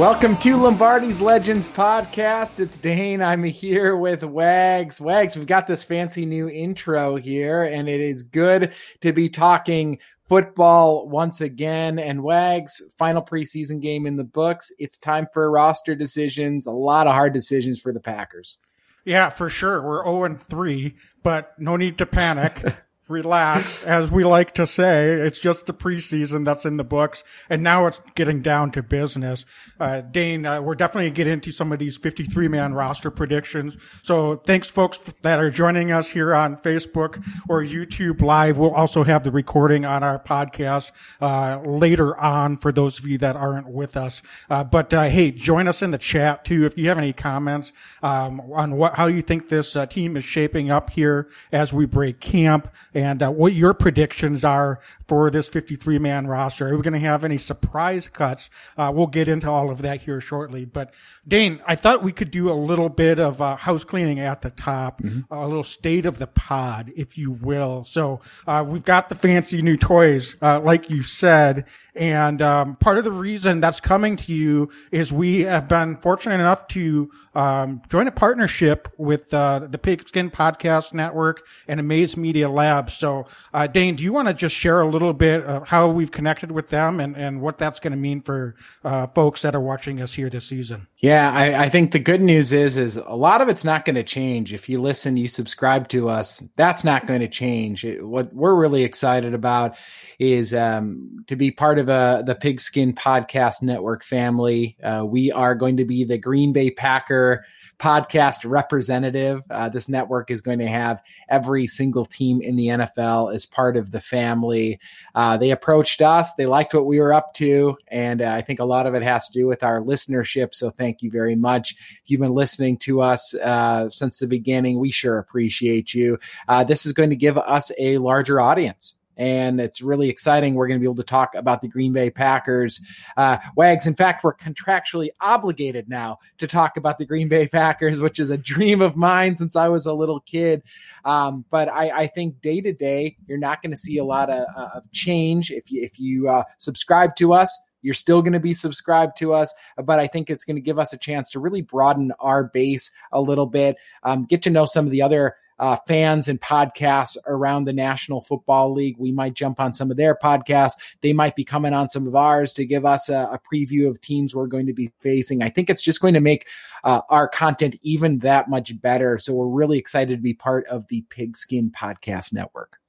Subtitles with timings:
[0.00, 2.58] Welcome to Lombardi's Legends podcast.
[2.58, 3.20] It's Dane.
[3.20, 4.98] I'm here with Wags.
[4.98, 9.98] Wags, we've got this fancy new intro here, and it is good to be talking
[10.26, 11.98] football once again.
[11.98, 14.72] And Wags, final preseason game in the books.
[14.78, 16.64] It's time for roster decisions.
[16.64, 18.56] A lot of hard decisions for the Packers.
[19.04, 19.82] Yeah, for sure.
[19.82, 22.64] We're 0 and 3, but no need to panic.
[23.10, 25.10] relax, as we like to say.
[25.10, 29.44] It's just the preseason that's in the books, and now it's getting down to business.
[29.78, 33.10] Uh, Dane, uh, we're definitely going to get into some of these 53 man roster
[33.10, 33.76] predictions.
[34.02, 38.56] So thanks, folks, that are joining us here on Facebook or YouTube Live.
[38.56, 43.18] We'll also have the recording on our podcast uh, later on for those of you
[43.18, 44.22] that aren't with us.
[44.48, 47.72] Uh, but uh, hey, join us in the chat too if you have any comments
[48.02, 51.86] um, on what how you think this uh, team is shaping up here as we
[51.86, 52.68] break camp
[53.00, 56.68] and uh, what your predictions are for this 53 man roster.
[56.68, 58.50] Are we going to have any surprise cuts?
[58.76, 60.64] Uh, we'll get into all of that here shortly.
[60.64, 60.92] But
[61.26, 64.50] Dane, I thought we could do a little bit of uh, house cleaning at the
[64.50, 65.32] top, mm-hmm.
[65.32, 67.84] a little state of the pod, if you will.
[67.84, 71.66] So uh, we've got the fancy new toys, uh, like you said.
[72.00, 76.36] And um, part of the reason that's coming to you is we have been fortunate
[76.36, 82.48] enough to um, join a partnership with uh, the Pigskin Podcast Network and Amaze Media
[82.48, 82.94] Labs.
[82.94, 86.10] So, uh, Dane, do you want to just share a little bit of how we've
[86.10, 89.60] connected with them and, and what that's going to mean for uh, folks that are
[89.60, 90.86] watching us here this season?
[90.96, 93.96] Yeah, I, I, think the good news is is a lot of it's not going
[93.96, 94.52] to change.
[94.52, 97.84] If you listen, you subscribe to us, that's not going to change.
[97.84, 99.76] It, what we're really excited about
[100.18, 104.76] is um, to be part of uh, the Pigskin Podcast Network family.
[104.82, 107.44] Uh, we are going to be the Green Bay Packer
[107.80, 109.42] podcast representative.
[109.50, 113.76] Uh, this network is going to have every single team in the NFL as part
[113.76, 114.78] of the family.
[115.14, 118.60] Uh, they approached us, they liked what we were up to, and uh, I think
[118.60, 120.54] a lot of it has to do with our listenership.
[120.54, 121.74] So thank you very much.
[122.02, 126.18] If you've been listening to us uh, since the beginning, we sure appreciate you.
[126.48, 130.54] Uh, this is going to give us a larger audience and it's really exciting.
[130.54, 132.80] We're going to be able to talk about the Green Bay Packers.
[133.18, 138.00] Uh, Wags, in fact, we're contractually obligated now to talk about the Green Bay Packers,
[138.00, 140.62] which is a dream of mine since I was a little kid.
[141.04, 144.30] Um, but I, I, think day to day, you're not going to see a lot
[144.30, 147.56] of, uh, of change if you if you uh, subscribe to us.
[147.82, 149.52] You're still going to be subscribed to us,
[149.84, 152.90] but I think it's going to give us a chance to really broaden our base
[153.12, 157.16] a little bit, um, get to know some of the other uh, fans and podcasts
[157.26, 158.96] around the National Football League.
[158.98, 160.74] We might jump on some of their podcasts.
[161.02, 164.00] They might be coming on some of ours to give us a, a preview of
[164.00, 165.42] teams we're going to be facing.
[165.42, 166.48] I think it's just going to make
[166.82, 169.18] uh, our content even that much better.
[169.18, 172.79] So we're really excited to be part of the Pigskin Podcast Network.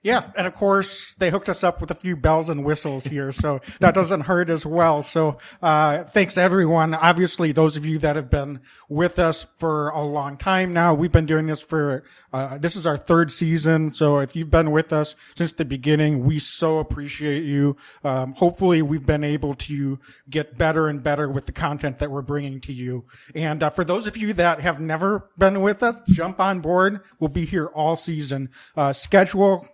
[0.00, 3.32] Yeah, and of course they hooked us up with a few bells and whistles here,
[3.32, 5.02] so that doesn't hurt as well.
[5.02, 6.94] So uh, thanks everyone.
[6.94, 11.10] Obviously, those of you that have been with us for a long time now, we've
[11.10, 13.90] been doing this for uh, this is our third season.
[13.90, 17.76] So if you've been with us since the beginning, we so appreciate you.
[18.04, 19.98] Um, hopefully, we've been able to
[20.30, 23.04] get better and better with the content that we're bringing to you.
[23.34, 27.00] And uh, for those of you that have never been with us, jump on board.
[27.18, 28.50] We'll be here all season.
[28.76, 29.66] Uh, schedule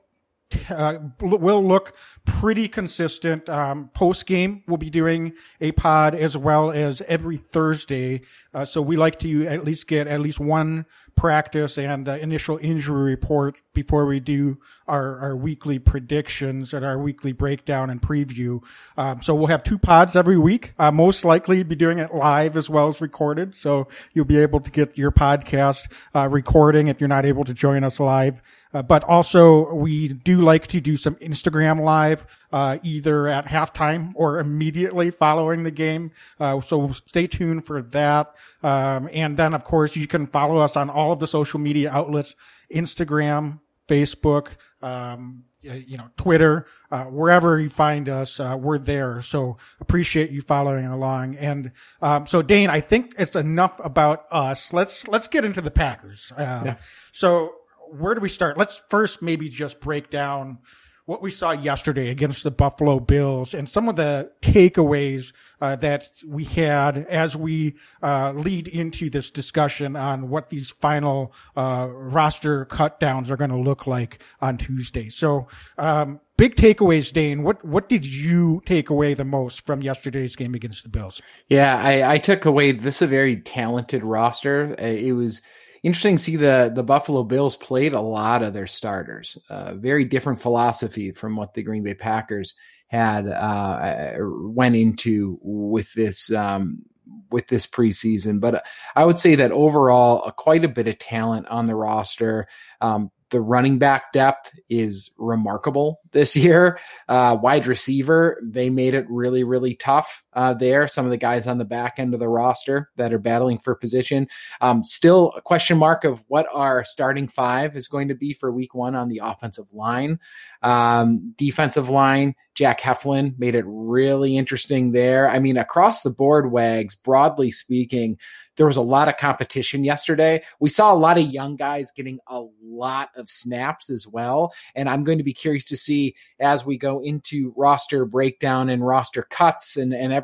[0.70, 3.48] uh, will look pretty consistent.
[3.48, 8.22] Um, Post game, we'll be doing a pod as well as every Thursday.
[8.52, 12.58] Uh, so we like to at least get at least one practice and uh, initial
[12.60, 18.62] injury report before we do our, our weekly predictions and our weekly breakdown and preview.
[18.96, 20.72] Um, so we'll have two pods every week.
[20.78, 23.54] Uh, most likely be doing it live as well as recorded.
[23.56, 27.54] So you'll be able to get your podcast uh, recording if you're not able to
[27.54, 28.42] join us live.
[28.74, 34.12] Uh, but also, we do like to do some Instagram live, uh, either at halftime
[34.16, 36.10] or immediately following the game.
[36.40, 38.34] Uh, so stay tuned for that.
[38.62, 41.90] Um, and then, of course, you can follow us on all of the social media
[41.92, 42.34] outlets:
[42.74, 49.22] Instagram, Facebook, um, you know, Twitter, uh, wherever you find us, uh, we're there.
[49.22, 51.36] So appreciate you following along.
[51.36, 51.72] And
[52.02, 54.72] um, so, Dane, I think it's enough about us.
[54.72, 56.32] Let's let's get into the Packers.
[56.36, 56.76] Uh, yeah.
[57.12, 57.54] So
[57.90, 58.58] where do we start?
[58.58, 60.58] Let's first maybe just break down
[61.06, 66.08] what we saw yesterday against the Buffalo Bills and some of the takeaways uh, that
[66.26, 72.64] we had as we uh, lead into this discussion on what these final uh, roster
[72.64, 75.10] cut downs are going to look like on Tuesday.
[75.10, 75.46] So,
[75.76, 77.42] um, big takeaways, Dane.
[77.42, 81.20] What what did you take away the most from yesterday's game against the Bills?
[81.48, 84.74] Yeah, I, I took away this a very talented roster.
[84.78, 85.42] Uh, it was
[85.84, 89.38] interesting to see the the Buffalo Bills played a lot of their starters.
[89.48, 92.54] Uh, very different philosophy from what the Green Bay Packers
[92.88, 96.84] had uh, went into with this um,
[97.30, 98.40] with this preseason.
[98.40, 98.64] But
[98.96, 102.48] I would say that overall, uh, quite a bit of talent on the roster.
[102.80, 106.78] Um, the running back depth is remarkable this year.
[107.08, 110.86] Uh, wide receiver, they made it really, really tough uh, there.
[110.88, 113.74] Some of the guys on the back end of the roster that are battling for
[113.74, 114.28] position.
[114.60, 118.52] Um, still a question mark of what our starting five is going to be for
[118.52, 120.18] week one on the offensive line.
[120.62, 125.28] Um, defensive line, Jack Heflin made it really interesting there.
[125.28, 128.18] I mean, across the board, Wags, broadly speaking,
[128.56, 130.42] there was a lot of competition yesterday.
[130.60, 134.54] We saw a lot of young guys getting a lot of snaps as well.
[134.74, 138.86] And I'm going to be curious to see as we go into roster breakdown and
[138.86, 140.23] roster cuts and, and everything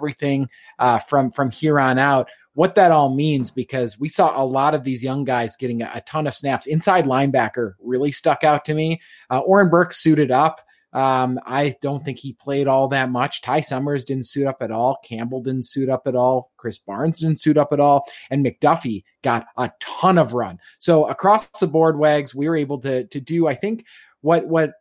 [0.78, 4.74] uh, from, from here on out what that all means because we saw a lot
[4.74, 6.66] of these young guys getting a, a ton of snaps.
[6.66, 9.00] Inside linebacker really stuck out to me.
[9.30, 10.60] Uh, Oren Burks suited up.
[10.92, 13.42] Um, I don't think he played all that much.
[13.42, 14.98] Ty Summers didn't suit up at all.
[15.04, 16.50] Campbell didn't suit up at all.
[16.58, 18.06] Krys Barnes didn't suit up at all.
[18.30, 20.58] And McDuffie got a ton of run.
[20.78, 23.84] So across the board, Wags, we were able to to do, I think,
[24.20, 24.72] what what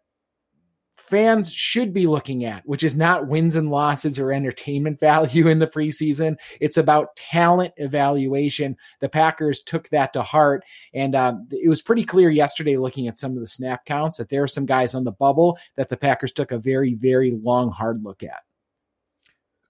[1.09, 5.59] fans should be looking at, which is not wins and losses or entertainment value in
[5.59, 6.37] the preseason.
[6.59, 8.77] It's about talent evaluation.
[8.99, 10.63] The Packers took that to heart.
[10.93, 14.29] And um, it was pretty clear yesterday, looking at some of the snap counts, that
[14.29, 17.71] there are some guys on the bubble that the Packers took a very, very long,
[17.71, 18.43] hard look at.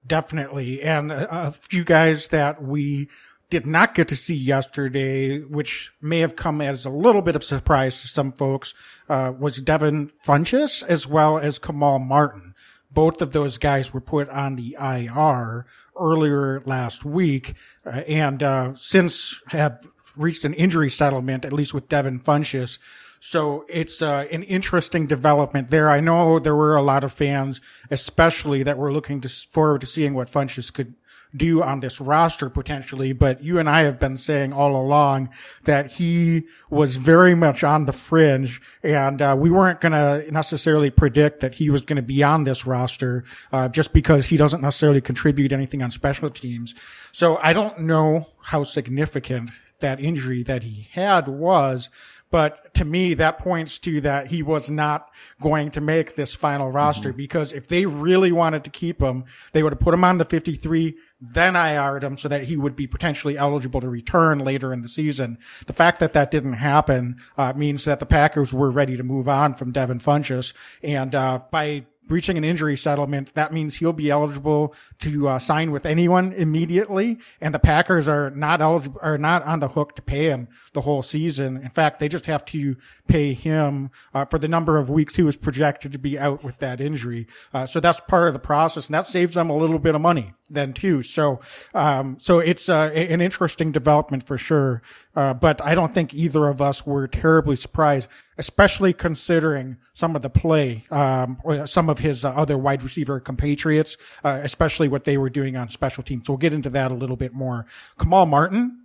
[0.05, 0.81] Definitely.
[0.81, 3.09] And a few guys that we
[3.49, 7.43] did not get to see yesterday, which may have come as a little bit of
[7.43, 8.73] surprise to some folks,
[9.07, 12.53] uh, was Devin Funchess as well as Kamal Martin.
[12.91, 15.65] Both of those guys were put on the IR
[15.99, 17.55] earlier last week,
[17.85, 19.85] uh, and uh, since have
[20.15, 22.77] reached an injury settlement, at least with Devin Funchess.
[23.19, 25.89] So it's uh, an interesting development there.
[25.89, 27.59] I know there were a lot of fans,
[27.91, 30.95] especially that were looking to, forward to seeing what Funchess could
[31.35, 35.29] do on this roster potentially, but you and I have been saying all along
[35.63, 40.89] that he was very much on the fringe and uh, we weren't going to necessarily
[40.89, 44.61] predict that he was going to be on this roster uh, just because he doesn't
[44.61, 46.73] necessarily contribute anything on special teams.
[47.11, 51.89] So I don't know how significant that injury that he had was,
[52.31, 55.09] but to me, that points to that he was not
[55.41, 57.17] going to make this final roster mm-hmm.
[57.17, 60.25] because if they really wanted to keep him, they would have put him on the
[60.25, 64.81] 53, then IR'd him so that he would be potentially eligible to return later in
[64.81, 65.37] the season.
[65.65, 69.27] The fact that that didn't happen uh, means that the Packers were ready to move
[69.27, 70.53] on from Devin Funchess.
[70.81, 75.71] And uh, by reaching an injury settlement, that means he'll be eligible to uh, sign
[75.71, 77.19] with anyone immediately.
[77.41, 80.81] And the Packers are not eligible, are not on the hook to pay him the
[80.81, 81.57] whole season.
[81.57, 82.75] In fact, they just have to
[83.07, 86.59] pay him uh, for the number of weeks he was projected to be out with
[86.59, 87.27] that injury.
[87.53, 90.01] Uh, so that's part of the process, and that saves them a little bit of
[90.01, 91.03] money then too.
[91.03, 91.39] So,
[91.73, 94.81] um, so it's uh, an interesting development for sure.
[95.15, 98.07] Uh, but I don't think either of us were terribly surprised,
[98.39, 103.97] especially considering some of the play, um, some of his uh, other wide receiver compatriots,
[104.23, 106.25] uh, especially what they were doing on special teams.
[106.25, 107.65] So we'll get into that a little bit more.
[107.99, 108.79] Kamal Martin,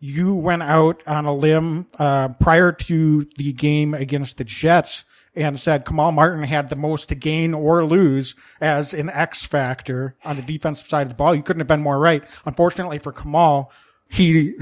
[0.00, 5.04] you went out on a limb uh, prior to the game against the Jets
[5.36, 10.16] and said Kamal Martin had the most to gain or lose as an X factor
[10.24, 11.34] on the defensive side of the ball.
[11.34, 12.24] You couldn't have been more right.
[12.44, 13.70] Unfortunately for Kamal,
[14.08, 14.54] he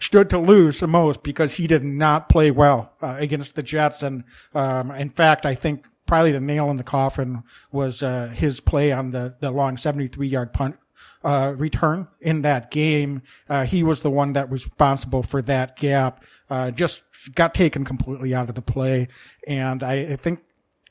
[0.00, 4.02] stood to lose the most because he did not play well uh, against the Jets.
[4.02, 8.60] And um, in fact, I think probably the nail in the coffin was uh, his
[8.60, 10.76] play on the, the long 73 yard punt
[11.24, 13.22] uh, return in that game.
[13.48, 16.24] Uh, he was the one that was responsible for that gap.
[16.50, 17.02] Uh, just
[17.34, 19.08] got taken completely out of the play,
[19.46, 20.40] and I, I think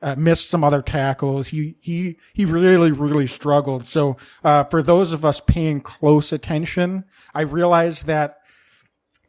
[0.01, 1.50] uh, missed some other tackles.
[1.50, 3.86] He he he really really struggled.
[3.86, 8.38] So uh, for those of us paying close attention, I realized that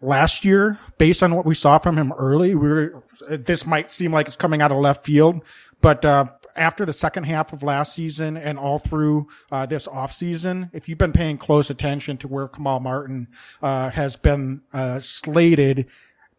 [0.00, 4.12] last year, based on what we saw from him early, we were, this might seem
[4.12, 5.42] like it's coming out of left field,
[5.80, 6.26] but uh,
[6.56, 10.98] after the second half of last season and all through uh, this offseason, if you've
[10.98, 13.28] been paying close attention to where Kamal Martin
[13.62, 15.86] uh, has been uh, slated,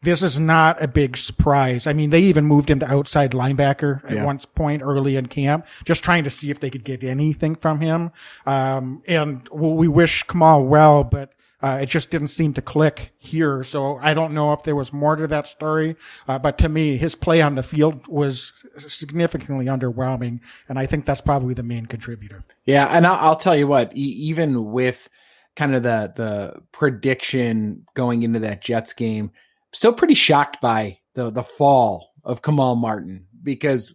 [0.04, 1.88] this is not a big surprise.
[1.88, 4.26] I mean, they even moved him to outside linebacker at yeah.
[4.26, 7.80] one point early in camp, just trying to see if they could get anything from
[7.80, 8.12] him.
[8.46, 11.34] Um, and well, we wish Kamal well, but
[11.64, 13.64] uh, it just didn't seem to click here.
[13.64, 15.96] So I don't know if there was more to that story.
[16.28, 20.42] Uh, but to me, his play on the field was significantly underwhelming.
[20.68, 22.44] And I think that's probably the main contributor.
[22.66, 22.88] Yeah.
[22.88, 25.10] And I'll, I'll tell you what, e- even with
[25.56, 29.32] kind of the, the prediction going into that Jets game,
[29.74, 33.94] still pretty shocked by the, the fall of Kamal Martin because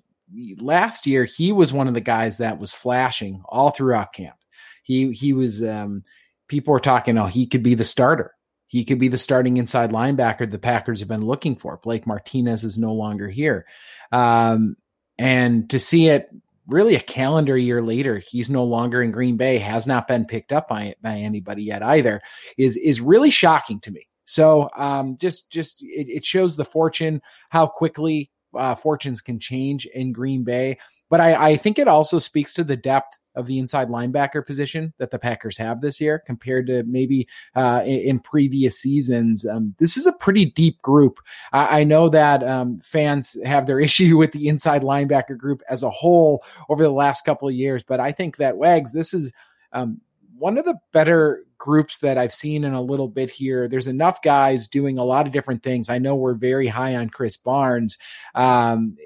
[0.59, 4.37] last year he was one of the guys that was flashing all throughout camp.
[4.83, 6.05] He he was um,
[6.49, 8.33] people were talking, oh, he could be the starter.
[8.67, 11.79] He could be the starting inside linebacker the Packers have been looking for.
[11.83, 13.67] Blake Martinez is no longer here.
[14.13, 14.77] Um,
[15.19, 16.29] and to see it
[16.67, 20.53] really a calendar year later, he's no longer in Green Bay, has not been picked
[20.53, 22.21] up by, by anybody yet either,
[22.57, 24.08] is is really shocking to me.
[24.29, 29.87] So um, just just it, it, shows the fortune how quickly uh, fortunes can change
[29.87, 30.79] in Green Bay.
[31.09, 34.93] But I, I think it also speaks to the depth of the inside linebacker position
[34.99, 39.47] that the Packers have this year compared to maybe uh, in, in, previous seasons.
[39.47, 41.21] Um, this is a pretty deep group.
[41.55, 45.83] I, I know that um, fans have their issue with the inside linebacker group as
[45.83, 49.33] a whole over the last couple of years, but I think that Wags, this is
[49.73, 50.03] um,
[50.39, 53.69] one of the better groups that I've seen in a little bit here.
[53.69, 55.91] There's enough guys doing a lot of different things.
[55.91, 57.99] I know we're very high on Krys Barnes,
[58.35, 58.97] um,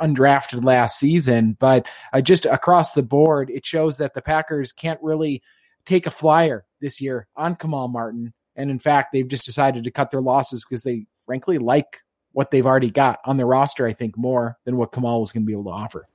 [0.00, 5.00] undrafted last season, but uh, just across the board, it shows that the Packers can't
[5.02, 5.42] really
[5.84, 8.32] take a flyer this year on Kamal Martin.
[8.56, 12.02] And in fact, they've just decided to cut their losses because they frankly like
[12.32, 15.42] what they've already got on the roster, I think, more than what Kamal was going
[15.42, 16.08] to be able to offer.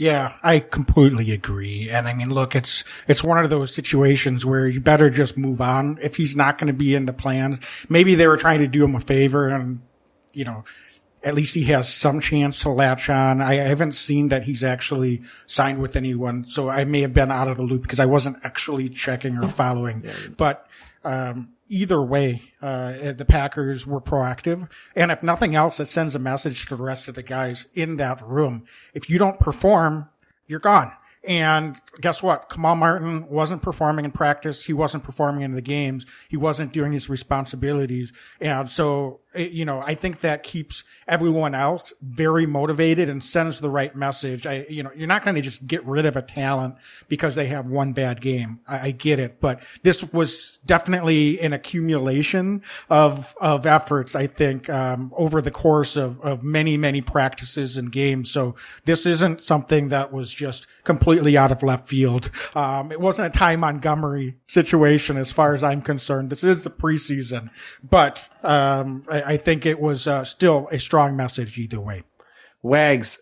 [0.00, 1.90] Yeah, I completely agree.
[1.90, 5.60] And I mean, look, it's, it's one of those situations where you better just move
[5.60, 5.98] on.
[6.00, 8.82] If he's not going to be in the plan, maybe they were trying to do
[8.82, 9.82] him a favor and,
[10.32, 10.64] you know,
[11.22, 13.42] at least he has some chance to latch on.
[13.42, 17.48] I haven't seen that he's actually signed with anyone, so I may have been out
[17.48, 20.06] of the loop because I wasn't actually checking or following.
[20.34, 20.66] But,
[21.04, 24.68] um, either way, uh, the Packers were proactive.
[24.94, 27.96] And if nothing else, it sends a message to the rest of the guys in
[27.96, 28.64] that room.
[28.92, 30.08] If you don't perform,
[30.46, 30.92] you're gone.
[31.22, 32.48] And guess what?
[32.48, 34.64] Kamal Martin wasn't performing in practice.
[34.64, 36.06] He wasn't performing in the games.
[36.28, 38.10] He wasn't doing his responsibilities.
[38.40, 43.70] And so you know, I think that keeps everyone else very motivated and sends the
[43.70, 44.46] right message.
[44.46, 46.76] I, you know, you're not going to just get rid of a talent
[47.08, 48.60] because they have one bad game.
[48.66, 54.68] I, I, get it, but this was definitely an accumulation of, of efforts, I think,
[54.68, 58.30] um, over the course of, of many, many practices and games.
[58.30, 62.30] So this isn't something that was just completely out of left field.
[62.54, 66.30] Um, it wasn't a Ty Montgomery situation as far as I'm concerned.
[66.30, 67.50] This is the preseason,
[67.82, 72.02] but, um, I, I, think it was uh, still a strong message either way.
[72.62, 73.20] Wags,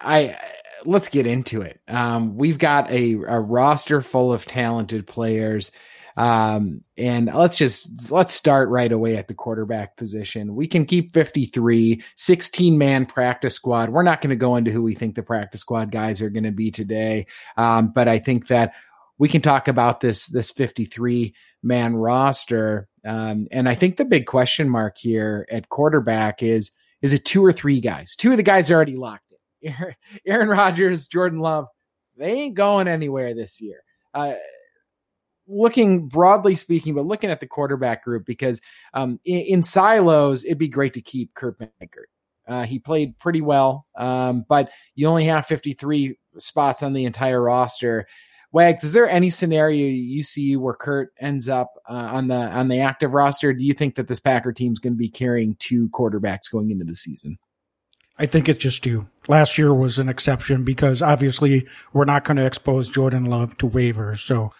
[0.00, 0.36] I
[0.84, 1.80] let's get into it.
[1.88, 5.70] Um, we've got a, a, roster full of talented players.
[6.16, 10.54] Um, and let's just let's start right away at the quarterback position.
[10.54, 13.90] We can keep 53, 16 man practice squad.
[13.90, 16.44] We're not going to go into who we think the practice squad guys are going
[16.44, 17.26] to be today.
[17.56, 18.74] Um, but I think that
[19.18, 22.88] we can talk about this this 53 man roster.
[23.06, 27.44] Um, and I think the big question mark here at quarterback is is it two
[27.44, 28.16] or three guys?
[28.16, 29.74] Two of the guys are already locked in.
[30.26, 31.66] Aaron Rodgers, Jordan Love,
[32.16, 33.82] they ain't going anywhere this year.
[34.12, 34.34] Uh,
[35.46, 38.60] looking broadly speaking, but looking at the quarterback group, because
[38.94, 42.06] um, in, in, silos, it'd be great to keep Kurt Benkert.
[42.46, 47.40] Uh, he played pretty well, um, but you only have 53 spots on the entire
[47.40, 48.06] roster.
[48.54, 52.68] Wags, is there any scenario you see where Kurt ends up uh, on the on
[52.68, 53.52] the active roster?
[53.52, 56.70] Do you think that this Packer team is going to be carrying two quarterbacks going
[56.70, 57.38] into the season?
[58.16, 59.08] I think it's just two.
[59.26, 63.68] Last year was an exception because obviously we're not going to expose Jordan Love to
[63.68, 64.20] waivers.
[64.20, 64.52] So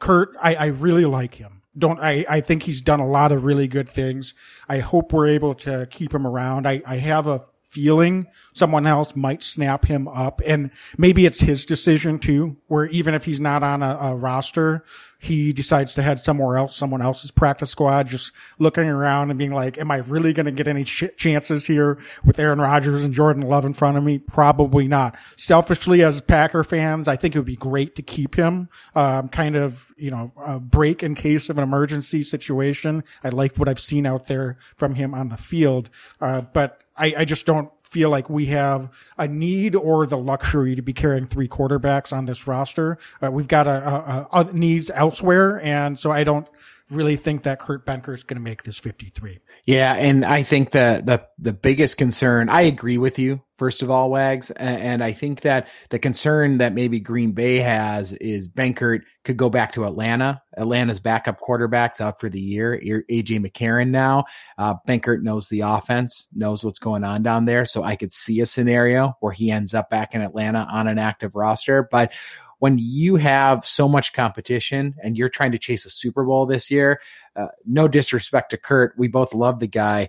[0.00, 1.62] Kurt, I, I really like him.
[1.78, 4.34] Don't I, I think he's done a lot of really good things.
[4.68, 6.66] I hope we're able to keep him around.
[6.66, 10.40] I, I have a feeling someone else might snap him up.
[10.46, 14.84] And maybe it's his decision too, where even if he's not on a, a roster,
[15.20, 19.52] he decides to head somewhere else, someone else's practice squad, just looking around and being
[19.52, 23.12] like, am I really going to get any ch- chances here with Aaron Rodgers and
[23.12, 24.18] Jordan Love in front of me?
[24.18, 25.18] Probably not.
[25.36, 29.56] Selfishly, as Packer fans, I think it would be great to keep him, um, kind
[29.56, 33.02] of, you know, a break in case of an emergency situation.
[33.24, 35.90] I like what I've seen out there from him on the field.
[36.20, 40.74] Uh, but I, I just don't feel like we have a need or the luxury
[40.74, 42.98] to be carrying three quarterbacks on this roster.
[43.22, 46.46] Uh, we've got a, a, a, needs elsewhere, and so I don't
[46.90, 49.38] really think that Kurt Benkert is going to make this 53.
[49.68, 53.42] Yeah, and I think the the the biggest concern, I agree with you.
[53.58, 58.14] First of all, Wags, and, I think that the concern that maybe Green Bay has
[58.14, 60.40] is Benkert could go back to Atlanta.
[60.56, 62.80] Atlanta's backup quarterbacks out for the year.
[63.10, 64.24] AJ McCarron now.
[64.56, 67.66] Uh, knows the offense, knows what's going on down there.
[67.66, 70.98] So I could see a scenario where he ends up back in Atlanta on an
[70.98, 72.12] active roster, but
[72.58, 76.70] when you have so much competition and you're trying to chase a Super Bowl this
[76.70, 77.00] year,
[77.36, 80.08] uh, no disrespect to Kurt, we both love the guy,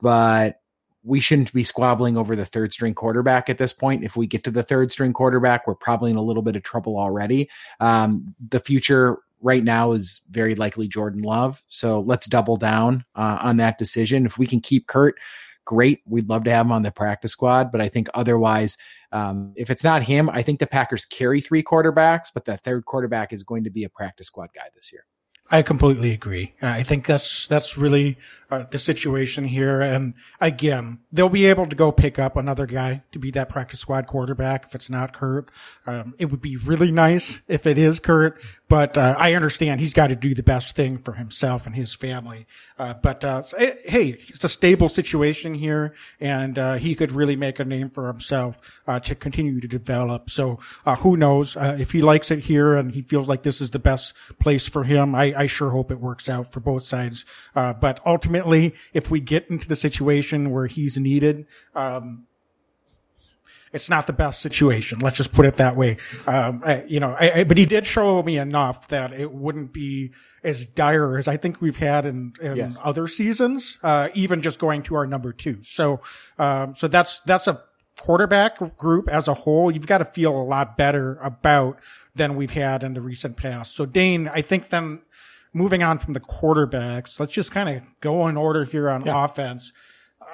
[0.00, 0.60] but
[1.04, 4.04] we shouldn't be squabbling over the third string quarterback at this point.
[4.04, 6.62] If we get to the third string quarterback, we're probably in a little bit of
[6.62, 7.50] trouble already.
[7.78, 11.62] Um, the future right now is very likely Jordan Love.
[11.68, 14.24] So let's double down uh, on that decision.
[14.24, 15.16] If we can keep Kurt,
[15.64, 16.00] great.
[16.06, 18.76] We'd love to have him on the practice squad, but I think otherwise,
[19.12, 22.84] um, if it's not him, I think the Packers carry three quarterbacks, but the third
[22.84, 25.04] quarterback is going to be a practice squad guy this year.
[25.50, 26.54] I completely agree.
[26.62, 28.16] I think that's that's really
[28.50, 29.80] uh, the situation here.
[29.80, 33.80] And again, they'll be able to go pick up another guy to be that practice
[33.80, 35.50] squad quarterback if it's not Kurt.
[35.86, 39.92] Um, it would be really nice if it is Kurt, but uh, I understand he's
[39.92, 42.46] got to do the best thing for himself and his family.
[42.78, 47.58] Uh, but uh, hey, it's a stable situation here, and uh, he could really make
[47.58, 50.30] a name for himself uh, to continue to develop.
[50.30, 50.58] So
[50.98, 54.14] who knows if he likes it here and he feels like this is the best
[54.38, 55.14] place for him.
[55.14, 57.24] I I sure hope it works out for both sides.
[57.54, 62.26] Uh, but ultimately, if we get into the situation where he's needed, um,
[63.72, 65.00] it's not the best situation.
[65.00, 65.96] Let's just put it that way.
[66.28, 69.72] Um, I, you know, I, I, but he did show me enough that it wouldn't
[69.72, 70.12] be
[70.44, 72.78] as dire as I think we've had in, in yes.
[72.82, 75.58] other seasons, uh, even just going to our number two.
[75.64, 76.00] So,
[76.38, 77.62] um, so that's, that's a
[77.98, 79.70] quarterback group as a whole.
[79.70, 81.78] You've got to feel a lot better about
[82.14, 83.74] than we've had in the recent past.
[83.74, 85.00] So Dane, I think then
[85.52, 89.24] moving on from the quarterbacks, let's just kind of go in order here on yeah.
[89.24, 89.72] offense.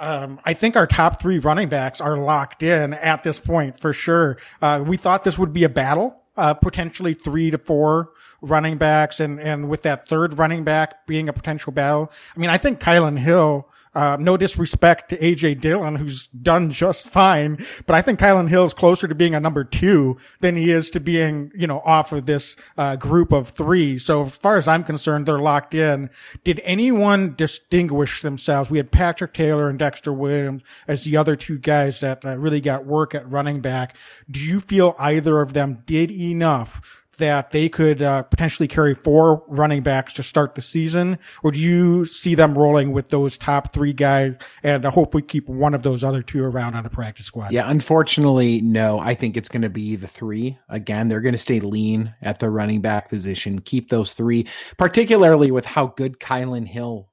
[0.00, 3.92] Um, I think our top three running backs are locked in at this point for
[3.92, 4.38] sure.
[4.62, 6.16] Uh, we thought this would be a battle.
[6.36, 11.28] Uh, potentially three to four running backs and, and with that third running back being
[11.28, 12.10] a potential battle.
[12.34, 17.08] I mean, I think Kylin Hill uh, no disrespect to AJ Dillon, who's done just
[17.08, 20.90] fine, but I think Kylin Hill's closer to being a number two than he is
[20.90, 23.98] to being, you know, off of this uh, group of three.
[23.98, 26.10] So as far as I'm concerned, they're locked in.
[26.44, 28.70] Did anyone distinguish themselves?
[28.70, 32.60] We had Patrick Taylor and Dexter Williams as the other two guys that uh, really
[32.60, 33.96] got work at running back.
[34.30, 39.44] Do you feel either of them did enough that they could uh, potentially carry four
[39.46, 43.72] running backs to start the season, or do you see them rolling with those top
[43.72, 47.26] three guys and uh, hopefully keep one of those other two around on the practice
[47.26, 47.52] squad?
[47.52, 48.98] Yeah, unfortunately, no.
[48.98, 51.08] I think it's going to be the three again.
[51.08, 55.64] They're going to stay lean at the running back position, keep those three, particularly with
[55.64, 57.10] how good Kylin Hill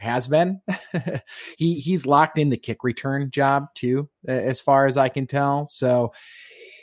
[0.00, 0.60] has been.
[1.58, 5.66] he he's locked in the kick return job too, as far as I can tell.
[5.66, 6.12] So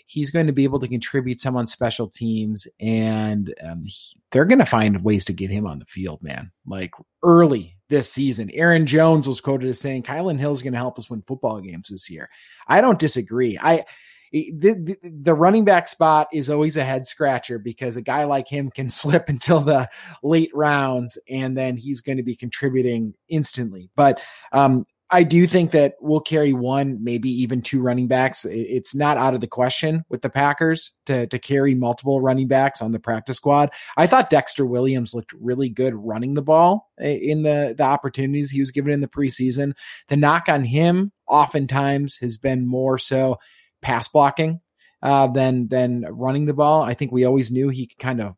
[0.07, 4.45] he's going to be able to contribute some on special teams, and um, he, they're
[4.45, 6.51] going to find ways to get him on the field, man.
[6.65, 6.93] Like
[7.23, 11.09] early this season, Aaron Jones was quoted as saying, "Kylin Hill's going to help us
[11.09, 12.29] win football games this year."
[12.67, 13.59] I don't disagree.
[13.61, 13.85] I
[14.31, 18.47] the, the, the, running back spot is always a head scratcher because a guy like
[18.47, 19.89] him can slip until the
[20.21, 23.89] late rounds and then he's going to be contributing instantly.
[23.95, 24.19] But
[24.51, 28.45] um, I do think that we'll carry one, maybe even two running backs.
[28.49, 32.81] It's not out of the question with the Packers to, to carry multiple running backs
[32.81, 33.69] on the practice squad.
[33.95, 38.59] I thought Dexter Williams looked really good running the ball in the, the opportunities he
[38.59, 39.73] was given in the preseason.
[40.09, 43.37] The knock on him oftentimes has been more so
[43.81, 44.59] pass blocking
[45.01, 46.81] uh, than than running the ball.
[46.81, 48.35] I think we always knew he could kind of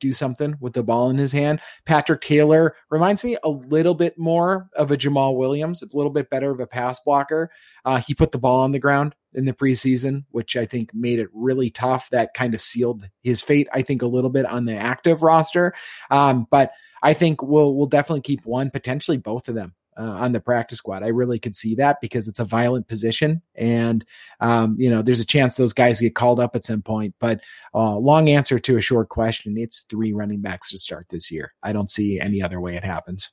[0.00, 1.60] do something with the ball in his hand.
[1.84, 6.30] Patrick Taylor reminds me a little bit more of a Jamaal Williams, a little bit
[6.30, 7.50] better of a pass blocker.
[7.84, 11.18] Uh, he put the ball on the ground in the preseason, which I think made
[11.18, 12.10] it really tough.
[12.10, 15.74] That kind of sealed his fate, I think, a little bit on the active roster.
[16.10, 20.32] Um, but I think we'll we'll definitely keep one, potentially both of them uh, on
[20.32, 21.02] the practice squad.
[21.02, 24.04] I really could see that because it's a violent position, and
[24.40, 27.14] um, you know, there's a chance those guys get called up at some point.
[27.18, 27.40] But
[27.74, 31.52] uh, long answer to a short question: it's three running backs to start this year.
[31.62, 33.30] I don't see any other way it happens.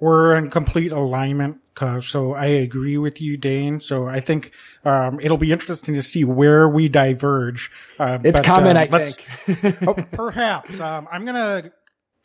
[0.00, 1.58] We're in complete alignment,
[2.00, 3.80] so I agree with you, Dane.
[3.80, 7.70] So I think um, it'll be interesting to see where we diverge.
[7.98, 9.82] Uh, it's but, coming, uh, I think.
[9.86, 11.70] oh, perhaps um, I'm gonna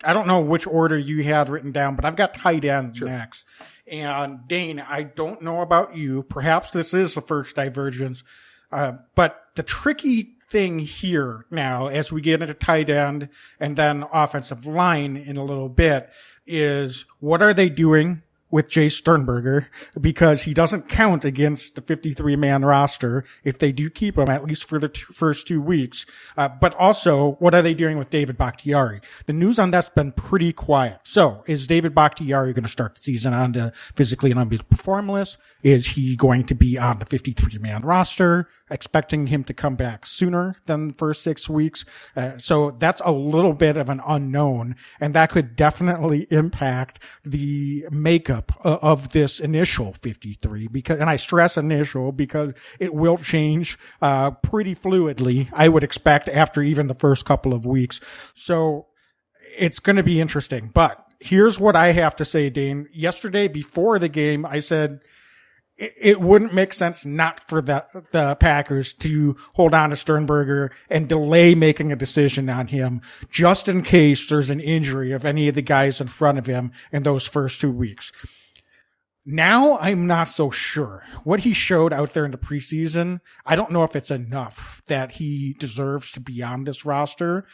[0.05, 3.07] I don't know which order you have written down, but I've got tight end sure.
[3.07, 3.45] next.
[3.87, 6.23] And Dane, I don't know about you.
[6.23, 8.23] Perhaps this is the first divergence.
[8.71, 14.05] Uh, but the tricky thing here now, as we get into tight end and then
[14.11, 16.09] offensive line in a little bit,
[16.45, 18.21] is what are they doing
[18.55, 19.67] with Jace Sternberger
[19.99, 24.45] because he doesn't count against the 53 man roster if they do keep him at
[24.45, 26.05] least for the two, first two weeks.
[26.37, 29.01] Uh, but also, what are they doing with David Bakhtiari?
[29.25, 31.01] The news on that's been pretty quiet.
[31.03, 35.09] So, is David Bakhtiari going to start the season on the physically unable to perform
[35.09, 35.37] list?
[35.61, 38.47] Is he going to be on the 53 man roster?
[38.69, 41.85] expecting him to come back sooner than the first six weeks.
[42.15, 47.85] Uh, so that's a little bit of an unknown, and that could definitely impact the
[47.91, 53.77] makeup uh, of this initial 53 because, and I stress initial because it will change,
[54.01, 57.99] uh, pretty fluidly, I would expect after even the first couple of weeks.
[58.33, 58.87] So
[59.57, 62.87] it's going to be interesting, but here's what I have to say, Dane.
[62.93, 64.99] Yesterday before the game, I said,
[65.77, 71.09] it wouldn't make sense not for the the Packers to hold on to Sternberger and
[71.09, 75.55] delay making a decision on him just in case there's an injury of any of
[75.55, 78.11] the guys in front of him in those first two weeks.
[79.25, 81.03] Now I'm not so sure.
[81.23, 85.13] What he showed out there in the preseason, I don't know if it's enough that
[85.13, 87.45] he deserves to be on this roster.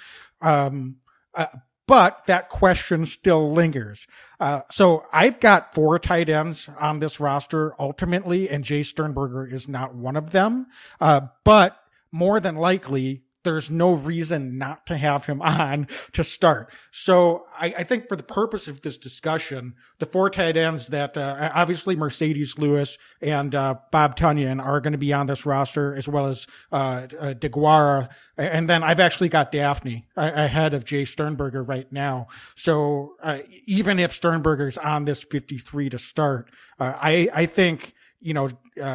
[0.42, 0.98] Um,
[1.34, 1.48] uh,
[1.92, 4.08] but that question still lingers.
[4.40, 9.68] Uh, so I've got four tight ends on this roster ultimately, and Jace Sternberger is
[9.68, 10.68] not one of them.
[11.02, 11.78] Uh, but
[12.10, 16.72] more than likely, there's no reason not to have him on to start.
[16.92, 21.18] So I, I, think for the purpose of this discussion, the four tight ends that
[21.18, 25.96] uh, obviously Marcedes Lewis and uh, Bob Tonyan are going to be on this roster,
[25.96, 26.76] as well as uh,
[27.20, 32.28] uh DeGuara, and then I've actually got Dafney ahead of Jace Sternberger right now.
[32.56, 36.50] So uh, even if Sternberger's on this 53 to start,
[36.80, 38.50] uh, I I think you know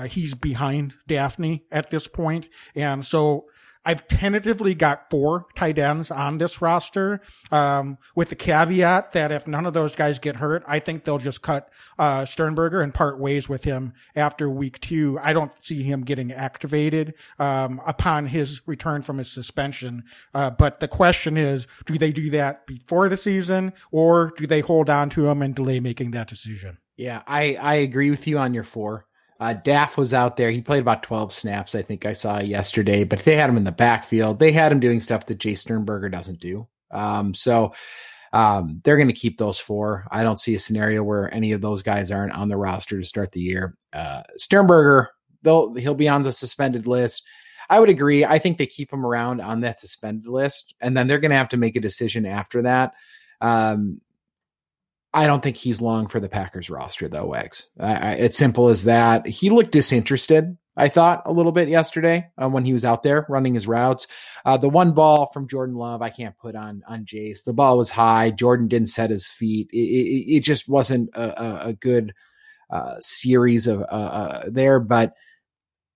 [0.08, 3.46] he's behind Dafney at this point, and so
[3.86, 7.20] I've tentatively got four tight ends on this roster,
[7.52, 11.18] um, with the caveat that if none of those guys get hurt, I think they'll
[11.18, 15.18] just cut uh, Sternberger and part ways with him after week two.
[15.22, 20.02] I don't see him getting activated um, upon his return from his suspension.
[20.34, 24.60] Uh, but the question is, do they do that before the season, or do they
[24.60, 26.78] hold on to him and delay making that decision?
[26.96, 29.05] Yeah, I I agree with you on your four.
[29.38, 30.50] Uh, Daff was out there.
[30.50, 33.64] He played about 12 snaps, I think I saw yesterday, but they had him in
[33.64, 34.38] the backfield.
[34.38, 36.66] They had him doing stuff that Jace Sternberger doesn't do.
[36.90, 37.74] Um, so
[38.32, 40.06] um, they're going to keep those four.
[40.10, 43.04] I don't see a scenario where any of those guys aren't on the roster to
[43.04, 43.76] start the year.
[43.92, 45.10] Uh, Sternberger,
[45.42, 47.22] they'll, he'll be on the suspended list.
[47.68, 48.24] I would agree.
[48.24, 51.36] I think they keep him around on that suspended list, and then they're going to
[51.36, 52.92] have to make a decision after that.
[53.40, 54.00] Um,
[55.16, 57.66] I don't think he's long for the Packers roster, though, Wags.
[57.78, 59.26] it's simple as that.
[59.26, 63.24] He looked disinterested, I thought, a little bit yesterday uh, when he was out there
[63.30, 64.08] running his routes.
[64.44, 67.44] Uh, the one ball from Jordan Love, I can't put on on Jace.
[67.44, 68.30] The ball was high.
[68.30, 69.70] Jordan didn't set his feet.
[69.72, 72.12] It, it, it just wasn't a, a, a good
[72.68, 75.14] uh, series of uh, uh, there, but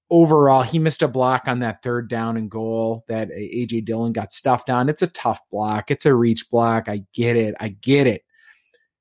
[0.09, 4.33] overall, he missed a block on that third down and goal that AJ Dillon got
[4.33, 4.89] stuffed on.
[4.89, 5.91] It's a tough block.
[5.91, 6.89] It's a reach block.
[6.89, 7.55] I get it.
[7.61, 8.25] I get it.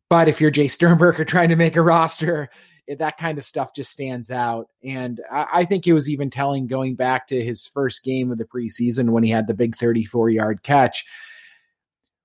[0.10, 2.50] But if you're Jace Sternberger trying to make a roster,
[2.98, 4.68] that kind of stuff just stands out.
[4.84, 8.38] And I, I think it was even telling going back to his first game of
[8.38, 11.06] the preseason when he had the big 34 yard catch.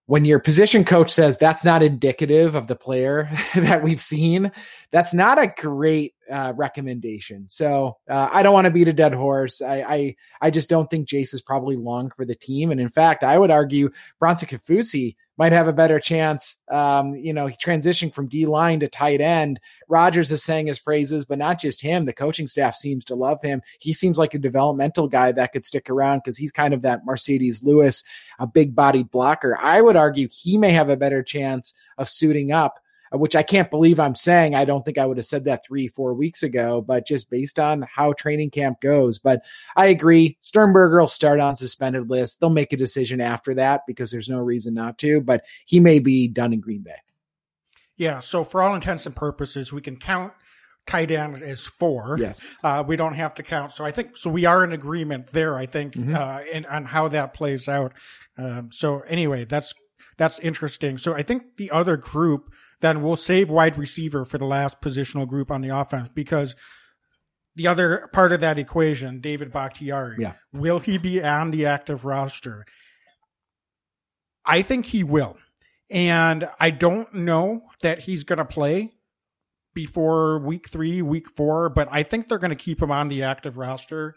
[0.07, 4.53] When your position coach says that's not indicative of the player that we've seen,
[4.91, 7.49] that's not a great uh, recommendation.
[7.49, 9.63] So uh, I don't want to beat a dead horse.
[9.63, 12.71] I, I, I just don't think Jace is probably long for the team.
[12.71, 16.57] And in fact, I would argue Bronson Kaufusi might have a better chance.
[16.71, 19.61] Um, you know, transitioning from D line to tight end.
[19.89, 22.05] Rodgers is saying his praises, but not just him.
[22.05, 23.63] The coaching staff seems to love him.
[23.81, 27.05] He seems like a developmental guy that could stick around because he's kind of that
[27.07, 28.05] Marcedes Lewis,
[28.39, 29.59] a big bodied blocker.
[29.61, 32.79] I would argue he may have a better chance of suiting up
[33.17, 34.55] which I can't believe I'm saying.
[34.55, 37.59] I don't think I would have said that three, four weeks ago, but just based
[37.59, 39.19] on how training camp goes.
[39.19, 39.43] But
[39.77, 40.37] I agree.
[40.41, 42.41] Sternberger will start on suspended list.
[42.41, 45.99] They'll make a decision after that because there's no reason not to, but he may
[45.99, 46.97] be done in Green Bay.
[47.97, 48.19] Yeah.
[48.19, 50.33] So for all intents and purposes, we can count
[50.87, 52.17] tight end as four.
[52.19, 52.45] Yes.
[52.63, 53.73] Uh, we don't have to count.
[53.73, 56.15] So I think, so we are in agreement there, I think, mm-hmm.
[56.15, 57.93] uh, in, on how that plays out.
[58.37, 59.73] Um, so anyway, that's,
[60.17, 60.99] that's interesting.
[60.99, 62.53] So I think the other group
[62.85, 66.55] then we'll save wide receiver for the last positional group on the offense because
[67.57, 70.35] the other part of that equation, David Bakhtiari, yeah.
[70.53, 72.67] will he be on the active roster?
[74.45, 75.37] I think he will.
[75.91, 78.93] And I don't know that he's going to play
[79.75, 83.23] before week three, week four, but I think they're going to keep him on the
[83.23, 84.15] active roster.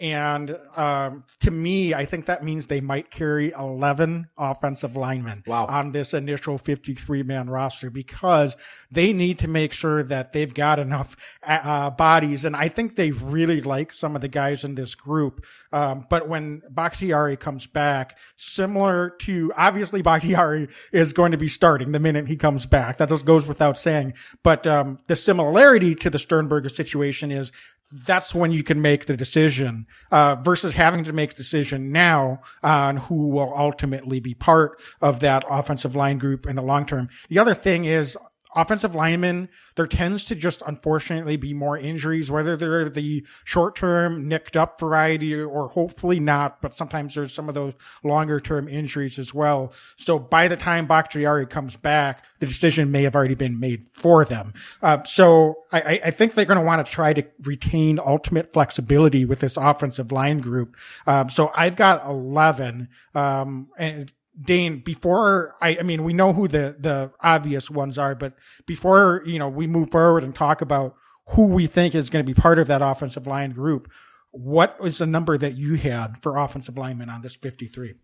[0.00, 5.66] And um, to me, I think that means they might carry 11 offensive linemen wow.
[5.66, 8.56] on this initial 53 man roster because
[8.90, 12.44] they need to make sure that they've got enough uh, bodies.
[12.44, 15.44] And I think they really like some of the guys in this group.
[15.72, 21.92] Um, but when Bakhtiari comes back, similar to obviously Bakhtiari is going to be starting
[21.92, 22.98] the minute he comes back.
[22.98, 24.14] That just goes without saying.
[24.42, 27.52] But um, the similarity to the Sternberger situation is
[27.92, 32.40] that's when you can make the decision uh, versus having to make a decision now
[32.62, 37.08] on who will ultimately be part of that offensive line group in the long term.
[37.28, 38.16] The other thing is
[38.54, 44.28] offensive linemen, there tends to just unfortunately be more injuries, whether they're the short term
[44.28, 49.18] nicked up variety or hopefully not, but sometimes there's some of those longer term injuries
[49.18, 49.72] as well.
[49.96, 54.24] So by the time Bakhtiari comes back, the decision may have already been made for
[54.24, 54.54] them.
[54.82, 59.24] Uh, so I, I, think they're going to want to try to retain ultimate flexibility
[59.24, 60.76] with this offensive line group.
[61.06, 66.48] Um, so I've got 11, um, and Dane, before I, I mean, we know who
[66.48, 68.34] the, the obvious ones are, but
[68.66, 70.94] before, you know, we move forward and talk about
[71.30, 73.90] who we think is going to be part of that offensive line group,
[74.32, 77.94] what was the number that you had for offensive linemen on this 53?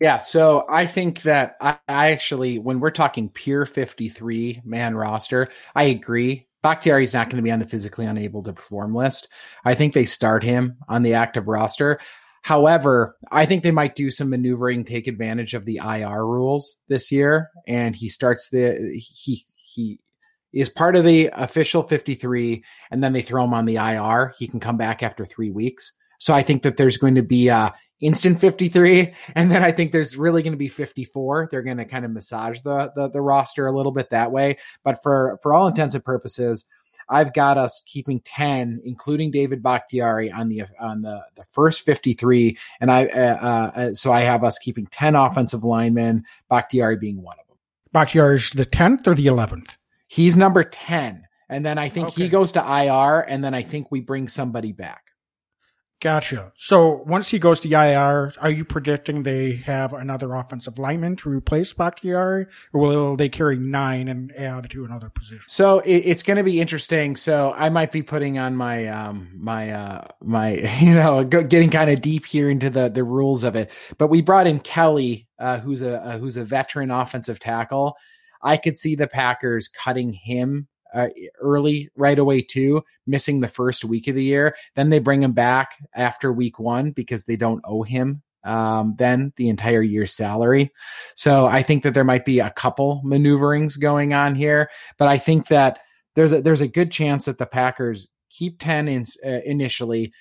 [0.00, 5.48] Yeah, so I think that I, I actually, when we're talking pure 53 man roster,
[5.74, 6.48] I agree.
[6.62, 9.28] Bakhtiari's not going to be on the physically unable to perform list.
[9.64, 12.00] I think they start him on the active roster.
[12.42, 17.12] However, I think they might do some maneuvering, take advantage of the IR rules this
[17.12, 20.00] year, and he starts the he he
[20.52, 24.32] is part of the official 53, and then they throw him on the IR.
[24.38, 25.92] He can come back after three weeks.
[26.18, 29.92] So I think that there's going to be a instant 53, and then I think
[29.92, 31.48] there's really going to be 54.
[31.50, 34.58] They're going to kind of massage the, the the roster a little bit that way.
[34.82, 36.64] But for for all intents and purposes,
[37.10, 42.56] I've got us keeping 10, including David Bakhtiari on the on the, the first 53.
[42.80, 47.36] And I uh, uh, so I have us keeping 10 offensive linemen, Bakhtiari being one
[47.40, 47.58] of them.
[47.92, 49.76] Bakhtiari is the 10th or the 11th?
[50.06, 51.24] He's number 10.
[51.48, 52.22] And then I think okay.
[52.22, 55.10] he goes to IR, and then I think we bring somebody back.
[56.00, 56.50] Gotcha.
[56.54, 61.28] So once he goes to IR, are you predicting they have another offensive lineman to
[61.28, 65.44] replace Bakhtiari, or will they carry nine and add to another position?
[65.46, 67.16] So it, it's going to be interesting.
[67.16, 71.90] So I might be putting on my um my uh my you know getting kind
[71.90, 73.70] of deep here into the the rules of it.
[73.98, 77.96] But we brought in Kelly, uh, who's a uh, who's a veteran offensive tackle.
[78.42, 81.08] I could see the Packers cutting him uh,
[81.40, 84.56] early right away too, missing the first week of the year.
[84.76, 89.32] Then they bring him back after week one because they don't owe him um, then
[89.36, 90.72] the entire year's salary.
[91.14, 95.18] So I think that there might be a couple maneuverings going on here, but I
[95.18, 95.80] think that
[96.14, 100.12] there's a there's a good chance that the Packers keep ten in, uh, initially.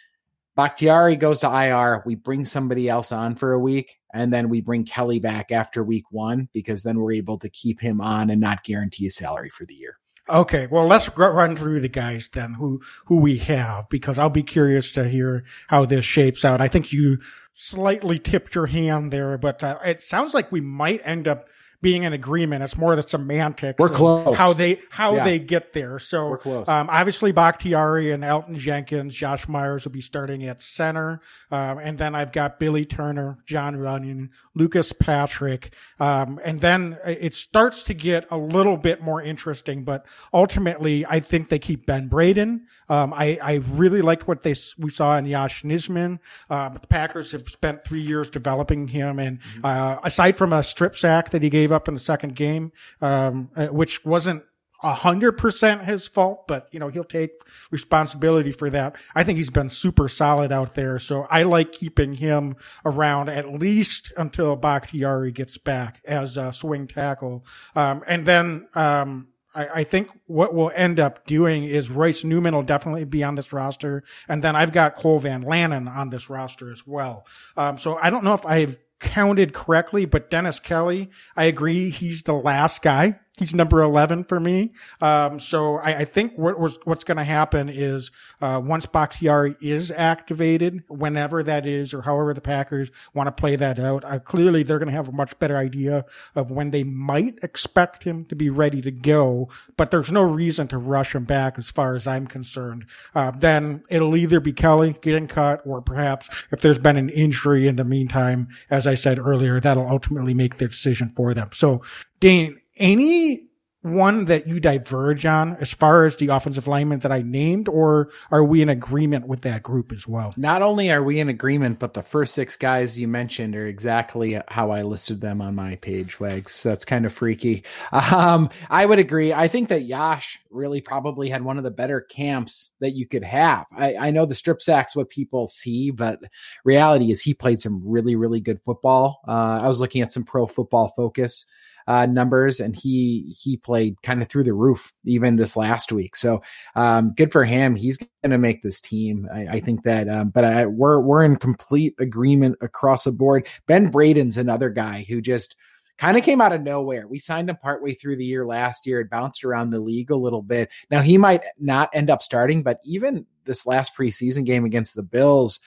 [0.55, 2.03] Bakhtiari goes to IR.
[2.05, 5.83] We bring somebody else on for a week, and then we bring Kelly back after
[5.83, 9.49] week one because then we're able to keep him on and not guarantee a salary
[9.49, 9.97] for the year.
[10.29, 14.43] Okay, well, let's run through the guys then who who we have because I'll be
[14.43, 16.61] curious to hear how this shapes out.
[16.61, 17.19] I think you
[17.55, 21.47] slightly tipped your hand there, but uh, it sounds like we might end up
[21.81, 22.63] being in agreement.
[22.63, 23.79] It's more the semantics.
[23.79, 24.35] We're close.
[24.35, 25.23] How they how yeah.
[25.23, 25.99] they get there.
[25.99, 26.67] So We're close.
[26.67, 31.97] Um, obviously Bakhtiari and Elgton Jenkins, Josh Myers will be starting at center, um, and
[31.97, 37.93] then I've got Billy Turner, Jon Runyan, Lucas Patrick, um, and then it starts to
[37.93, 39.83] get a little bit more interesting.
[39.83, 42.67] But ultimately, I think they keep Ben Braden.
[42.89, 46.19] Um, I I really liked what they we saw in Yosh Nijman.
[46.49, 49.65] Uh, the Packers have spent three years developing him, and mm-hmm.
[49.65, 52.71] uh, aside from a strip sack that he gave gave up in the second game,
[53.01, 54.43] um, uh, which wasn't
[54.81, 57.31] a hundred percent his fault, but you know, he'll take
[57.69, 58.95] responsibility for that.
[59.13, 60.97] I think he's been super solid out there.
[60.99, 66.87] So I like keeping him around at least until Bakhtiari gets back as a swing
[66.87, 67.45] tackle.
[67.75, 72.53] Um, and then, um, I, I, think what we'll end up doing is Royce Newman
[72.53, 74.03] will definitely be on this roster.
[74.27, 77.25] And then I've got Cole Van Lanen on this roster as well.
[77.57, 82.23] Um, so I don't know if I've counted correctly, but Dennis Kelly, I agree, he's
[82.23, 84.71] the last guy he's number 11 for me.
[85.01, 89.55] Um, so I, I, think what was, what's going to happen is, uh, once Bakhtiari
[89.61, 94.19] is activated, whenever that is, or however the Packers want to play that out, uh,
[94.19, 98.25] clearly they're going to have a much better idea of when they might expect him
[98.25, 101.95] to be ready to go, but there's no reason to rush him back as far
[101.95, 102.85] as I'm concerned.
[103.15, 107.67] Uh, then it'll either be Kelly getting cut or perhaps if there's been an injury
[107.67, 111.49] in the meantime, as I said earlier, that'll ultimately make the decision for them.
[111.53, 111.81] So
[112.19, 113.49] Dane, any
[113.81, 118.09] one that you diverge on as far as the offensive lineman that I named, or
[118.29, 120.33] are we in agreement with that group as well?
[120.35, 124.39] Not only are we in agreement, but the first six guys you mentioned are exactly
[124.49, 126.53] how I listed them on my page, Wags.
[126.55, 127.63] So that's kind of freaky.
[127.93, 129.31] Um, I would agree.
[129.31, 133.23] I think that Yosh really probably had one of the better camps that you could
[133.23, 133.65] have.
[133.75, 136.19] I, I know the strip sacks what people see, but
[136.65, 139.21] reality is he played some really, really good football.
[139.25, 141.45] Uh, I was looking at some pro football focus
[141.89, 146.15] uh, numbers, and he he played kind of through the roof even this last week.
[146.15, 146.43] So
[146.75, 147.75] um, good for him.
[147.75, 149.27] He's going to make this team.
[149.33, 153.47] I, I think that, um, but I, we're we're in complete agreement across the board.
[153.65, 155.55] Ben Braden's another guy who just
[155.97, 157.07] kind of came out of nowhere.
[157.07, 158.99] We signed him partway through the year last year.
[158.99, 160.69] It bounced around the league a little bit.
[160.91, 165.01] Now he might not end up starting, but even this last preseason game against the
[165.01, 165.59] Bills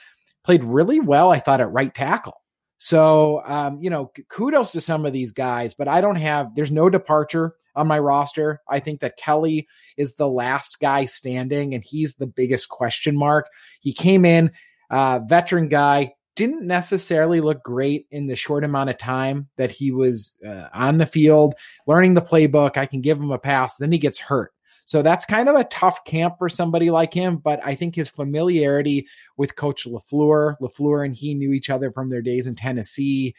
[0.44, 2.41] played really well, I thought, at right tackle.
[2.84, 6.72] So, um, you know, kudos to some of these guys, but I don't have, there's
[6.72, 8.60] no departure on my roster.
[8.68, 13.46] I think that Kelly is the last guy standing and he's the biggest question mark.
[13.78, 14.50] He came in,
[14.90, 19.92] uh, veteran guy, didn't necessarily look great in the short amount of time that he
[19.92, 21.54] was uh, on the field,
[21.86, 22.76] learning the playbook.
[22.76, 23.76] I can give him a pass.
[23.76, 24.50] Then he gets hurt.
[24.84, 27.36] So that's kind of a tough camp for somebody like him.
[27.36, 32.10] But I think his familiarity with Coach LaFleur, LaFleur and he knew each other from
[32.10, 33.34] their days in Tennessee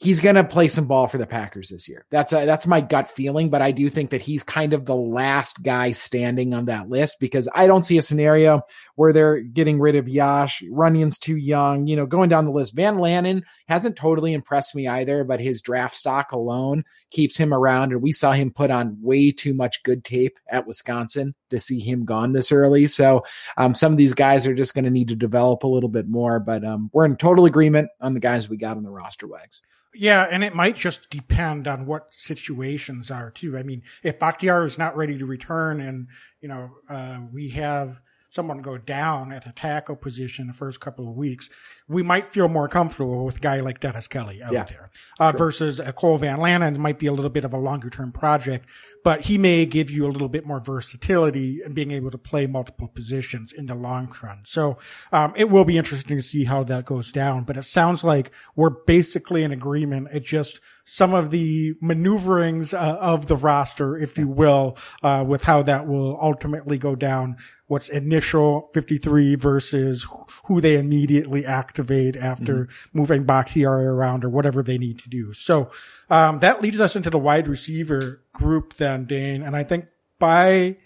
[0.00, 2.06] he's going to play some ball for the Packers this year.
[2.10, 4.96] That's a, that's my gut feeling, but I do think that he's kind of the
[4.96, 8.62] last guy standing on that list because I don't see a scenario
[8.96, 10.62] where they're getting rid of Yosh.
[10.70, 12.74] Runyan's too young, you know, going down the list.
[12.74, 17.92] Van Lanen hasn't totally impressed me either, but his draft stock alone keeps him around.
[17.92, 21.80] And we saw him put on way too much good tape at Wisconsin to see
[21.80, 22.86] him gone this early.
[22.86, 23.24] So
[23.56, 26.08] um, some of these guys are just going to need to develop a little bit
[26.08, 29.26] more, but um, we're in total agreement on the guys we got on the roster
[29.26, 29.60] wags.
[29.92, 33.58] Yeah, and it might just depend on what situations are too.
[33.58, 36.06] I mean, if Bakhtiari is not ready to return, and
[36.40, 41.08] you know uh, we have someone go down at the tackle position the first couple
[41.08, 41.50] of weeks,
[41.88, 45.32] we might feel more comfortable with a guy like Dennis Kelly out yeah, there uh,
[45.32, 48.66] versus a Cole Van Lanen might be a little bit of a longer term project,
[49.02, 52.46] but he may give you a little bit more versatility and being able to play
[52.46, 54.42] multiple positions in the long run.
[54.44, 54.78] So
[55.12, 57.44] um, it will be interesting to see how that goes down.
[57.44, 60.08] But it sounds like we're basically in agreement.
[60.12, 60.60] It just
[60.92, 65.86] some of the maneuverings uh, of the roster, if you will, uh, with how that
[65.86, 67.36] will ultimately go down.
[67.68, 70.04] What's initial 53 versus
[70.46, 72.98] who they immediately activate after mm-hmm.
[72.98, 75.32] moving Bakhtiari around or whatever they need to do.
[75.32, 75.70] So
[76.10, 79.42] um, that leads us into the wide receiver group then, Dane.
[79.42, 79.86] And I think
[80.18, 80.76] by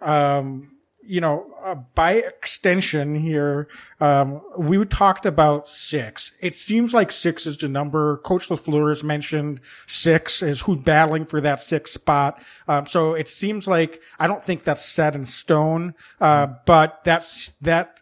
[0.00, 0.72] um,
[1.10, 3.66] you know, uh, by extension here,
[3.98, 6.30] um, we talked about six.
[6.40, 8.18] It seems like six is the number.
[8.18, 12.40] Coach LaFleur has mentioned six is who's battling for that six spot.
[12.68, 17.54] Um, so it seems like, I don't think that's set in stone, uh, but that's,
[17.60, 17.98] that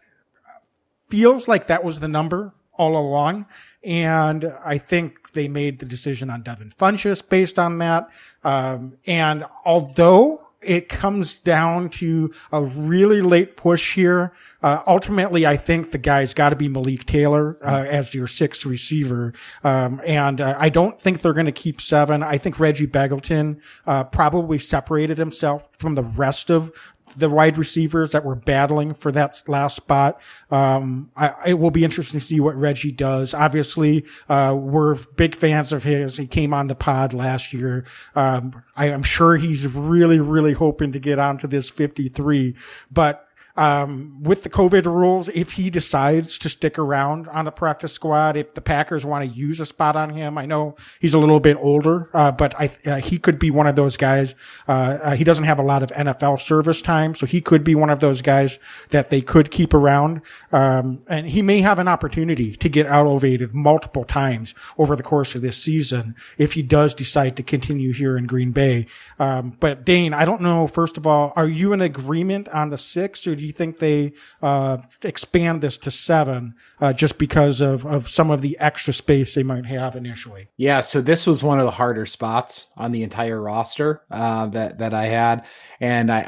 [1.07, 3.47] feels like that was the number all along.
[3.83, 8.07] And I think they made the decision on Devin Funchess based on that.
[8.43, 14.33] Um, and although it comes down to a really late push here.
[14.61, 18.65] Uh, ultimately, I think the guy's got to be Malik Taylor uh, as your sixth
[18.65, 22.23] receiver, um, and uh, I don't think they're going to keep seven.
[22.23, 26.73] I think Reggie Begelton uh, probably separated himself from the rest of
[27.17, 30.19] the wide receivers that were battling for that last spot.
[30.51, 33.33] Um, I, it will be interesting to see what Reggie does.
[33.33, 36.17] Obviously, uh, we're big fans of his.
[36.17, 37.85] He came on the pod last year.
[38.15, 42.55] Um, I am sure he's really, really hoping to get onto this 53,
[42.91, 47.91] but um, with the COVID rules, if he decides to stick around on the practice
[47.91, 51.19] squad, if the Packers want to use a spot on him, I know he's a
[51.19, 54.33] little bit older, uh, but I, uh, he could be one of those guys.
[54.67, 57.75] Uh, uh he doesn't have a lot of NFL service time, so he could be
[57.75, 58.59] one of those guys
[58.91, 60.21] that they could keep around.
[60.51, 65.03] Um, and he may have an opportunity to get out elevated multiple times over the
[65.03, 68.85] course of this season if he does decide to continue here in Green Bay.
[69.17, 70.67] Um, but Dane, I don't know.
[70.67, 74.13] First of all, are you in agreement on the six, or do you think they
[74.41, 79.33] uh, expand this to seven uh, just because of, of some of the extra space
[79.33, 80.49] they might have initially?
[80.57, 84.79] Yeah, so this was one of the harder spots on the entire roster uh, that
[84.79, 85.45] that I had,
[85.79, 86.23] and I,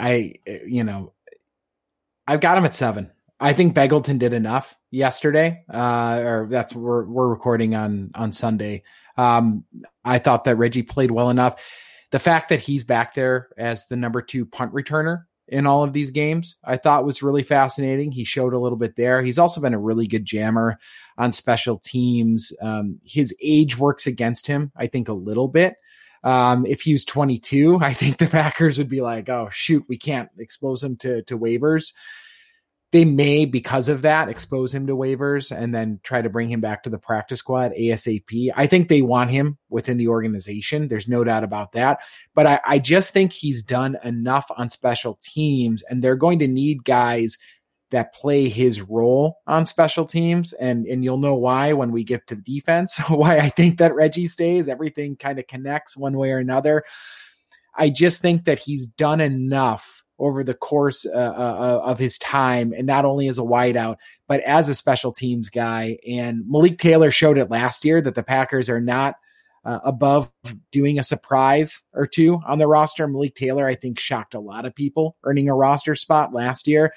[0.48, 1.14] I, you know,
[2.26, 3.12] I've got him at seven.
[3.40, 8.84] I think Begelton did enough yesterday, uh, or that's we're we're recording on on Sunday.
[9.18, 9.66] Um,
[10.06, 11.62] I thought that Reggie played well enough.
[12.12, 15.92] The fact that he's back there as the number two punt returner in all of
[15.92, 18.12] these games, I thought was really fascinating.
[18.12, 19.22] He showed a little bit there.
[19.22, 20.80] He's also been a really good jammer
[21.18, 22.54] on special teams.
[22.62, 25.76] Um, his age works against him, I think, a little bit.
[26.24, 29.98] Um, if he was 22, I think the Packers would be like, oh, shoot, we
[29.98, 31.92] can't expose him to, to waivers
[32.92, 36.60] they may, because of that, expose him to waivers and then try to bring him
[36.60, 38.52] back to the practice squad ASAP.
[38.56, 40.90] I think they want him within the organization.
[40.90, 42.02] There's no doubt about that.
[42.36, 46.48] But I, I just think he's done enough on special teams, and they're going to
[46.48, 47.38] need guys
[47.92, 50.52] that play his role on special teams.
[50.54, 54.28] And and you'll know why when we get to defense, why I think that Reggie
[54.28, 54.68] stays.
[54.68, 56.84] Everything kind of connects one way or another.
[57.74, 62.74] I just think that he's done enough over the course uh, uh, of his time,
[62.78, 63.98] and not only as a wideout,
[64.28, 65.98] but as a special teams guy.
[66.08, 69.16] And Malik Taylor showed it last year that the Packers are not
[69.66, 70.32] uh, above
[70.72, 73.08] doing a surprise or two on the roster.
[73.08, 76.94] Malik Taylor, I think, shocked a lot of people earning a roster spot last year.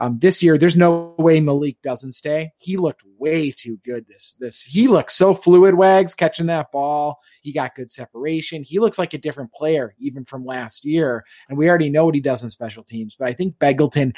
[0.00, 2.52] Um, this year, there's no way Malik doesn't stay.
[2.58, 4.06] He looked way too good.
[4.08, 5.74] This this he looked so fluid.
[5.74, 7.18] Wags catching that ball.
[7.42, 8.62] He got good separation.
[8.62, 11.24] He looks like a different player even from last year.
[11.48, 13.16] And we already know what he does in special teams.
[13.16, 14.14] But I think Begelton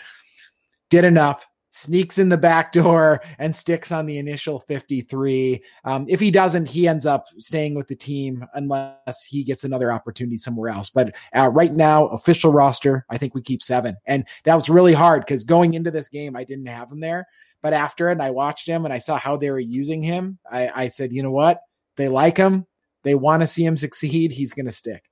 [0.90, 1.46] did enough
[1.76, 5.62] sneaks in the back door and sticks on the initial 53.
[5.84, 9.92] Um, if he doesn't, he ends up staying with the team unless he gets another
[9.92, 10.88] opportunity somewhere else.
[10.88, 13.96] But uh, right now, official roster, I think we keep seven.
[14.06, 17.26] And that was really hard because going into this game, I didn't have him there.
[17.60, 20.38] But after it, and I watched him and I saw how they were using him,
[20.50, 21.60] I, I said, you know what?
[21.96, 22.66] They like him.
[23.02, 24.32] They want to see him succeed.
[24.32, 25.04] He's going to stick.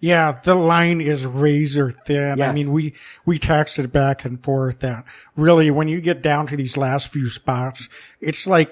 [0.00, 2.38] Yeah, the line is razor thin.
[2.38, 2.50] Yes.
[2.50, 2.94] I mean, we,
[3.24, 5.04] we texted back and forth that
[5.36, 7.88] really when you get down to these last few spots,
[8.20, 8.70] it's like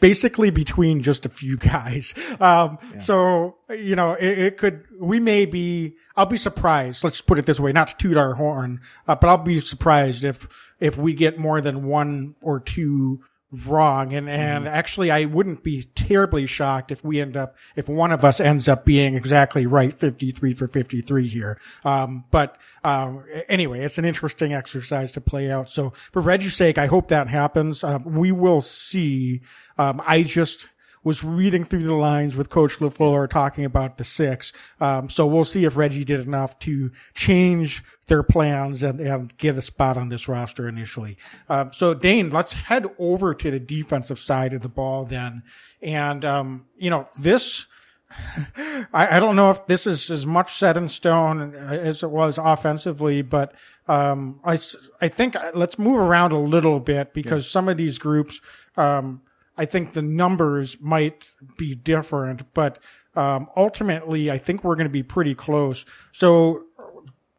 [0.00, 2.12] basically between just a few guys.
[2.40, 3.00] Um, yeah.
[3.00, 7.04] so, you know, it, it, could, we may be, I'll be surprised.
[7.04, 10.24] Let's put it this way, not to toot our horn, uh, but I'll be surprised
[10.24, 13.22] if, if we get more than one or two
[13.66, 14.12] wrong.
[14.12, 14.74] And, and mm-hmm.
[14.74, 18.68] actually, I wouldn't be terribly shocked if we end up, if one of us ends
[18.68, 21.58] up being exactly right, 53 for 53 here.
[21.84, 25.68] Um, but, um, anyway, it's an interesting exercise to play out.
[25.68, 27.82] So for Reggie's sake, I hope that happens.
[27.82, 29.40] Uh, we will see.
[29.78, 30.68] Um, I just,
[31.02, 34.52] was reading through the lines with Coach LaFleur talking about the six.
[34.80, 39.56] Um, so we'll see if Reggie did enough to change their plans and, and get
[39.56, 41.16] a spot on this roster initially.
[41.48, 45.42] Um, so Dane, let's head over to the defensive side of the ball then.
[45.80, 47.66] And, um, you know, this,
[48.92, 52.38] I, I, don't know if this is as much set in stone as it was
[52.38, 53.54] offensively, but
[53.86, 54.58] um, I,
[55.00, 57.52] I think uh, let's move around a little bit because yeah.
[57.52, 58.40] some of these groups,
[58.76, 59.22] um,
[59.60, 62.78] I think the numbers might be different, but
[63.14, 65.84] um, ultimately, I think we're going to be pretty close.
[66.12, 66.64] So,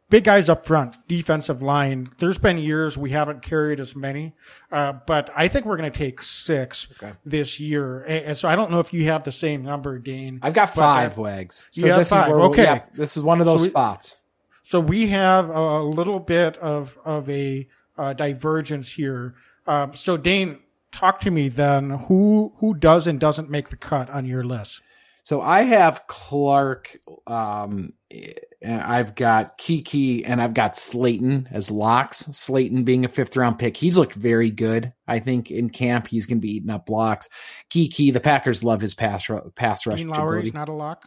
[0.08, 2.12] big guys up front, defensive line.
[2.18, 4.34] There's been years we haven't carried as many,
[4.70, 7.14] uh, but I think we're going to take six okay.
[7.24, 8.04] this year.
[8.04, 10.38] And, so I don't know if you have the same number, Dane.
[10.42, 11.64] I've got five uh, wags.
[11.72, 12.30] So you have five.
[12.30, 14.16] okay, yeah, this is one of those so we, spots.
[14.62, 17.66] So we have a little bit of of a
[17.98, 19.34] uh, divergence here.
[19.66, 20.60] Um, so Dane,
[20.92, 21.90] talk to me then.
[21.90, 24.80] Who who does and doesn't make the cut on your list?
[25.24, 26.98] So I have Clark.
[27.26, 27.92] Um,
[28.66, 32.24] I've got Keke and I've got Slaton as locks.
[32.24, 34.92] Slaton being a fifth round pick, he's looked very good.
[35.06, 37.28] I think in camp he's going to be eating up blocks.
[37.70, 39.98] Keke, the Packers love his pass pass rush.
[39.98, 41.04] Dean Lowry's not a lock.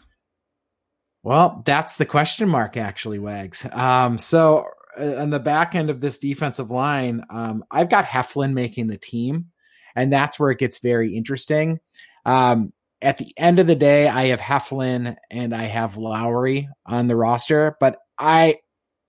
[1.24, 3.66] Well, that's the question mark, actually, Wags.
[3.72, 4.68] Um, so
[4.98, 8.98] uh, on the back end of this defensive line, um, I've got Heflin making the
[8.98, 9.48] team
[9.96, 11.80] and that's where it gets very interesting.
[12.26, 17.08] Um, at the end of the day, I have Heflin and I have Lowry on
[17.08, 18.60] the roster, but I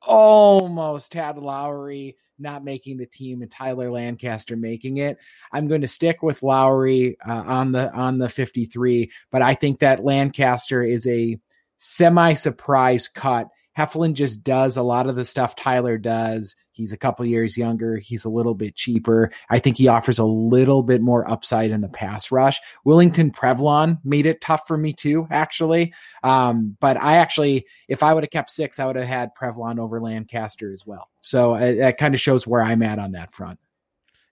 [0.02, 5.18] almost had Lowry not making the team and Tyler Lancaster making it.
[5.52, 9.80] I'm going to stick with Lowry uh, on the on the 53, but I think
[9.80, 11.38] that Lancaster is a
[11.78, 13.48] semi surprise cut.
[13.76, 16.56] Heflin just does a lot of the stuff Tyler does.
[16.76, 17.96] He's a couple years younger.
[17.96, 19.32] He's a little bit cheaper.
[19.48, 22.60] I think he offers a little bit more upside in the pass rush.
[22.86, 25.94] Willington Previlon made it tough for me too, actually.
[26.22, 29.78] Um, but I actually, if I would have kept six, I would have had Previlon
[29.78, 31.08] over Lancaster as well.
[31.22, 33.58] So uh, that kind of shows where I'm at on that front.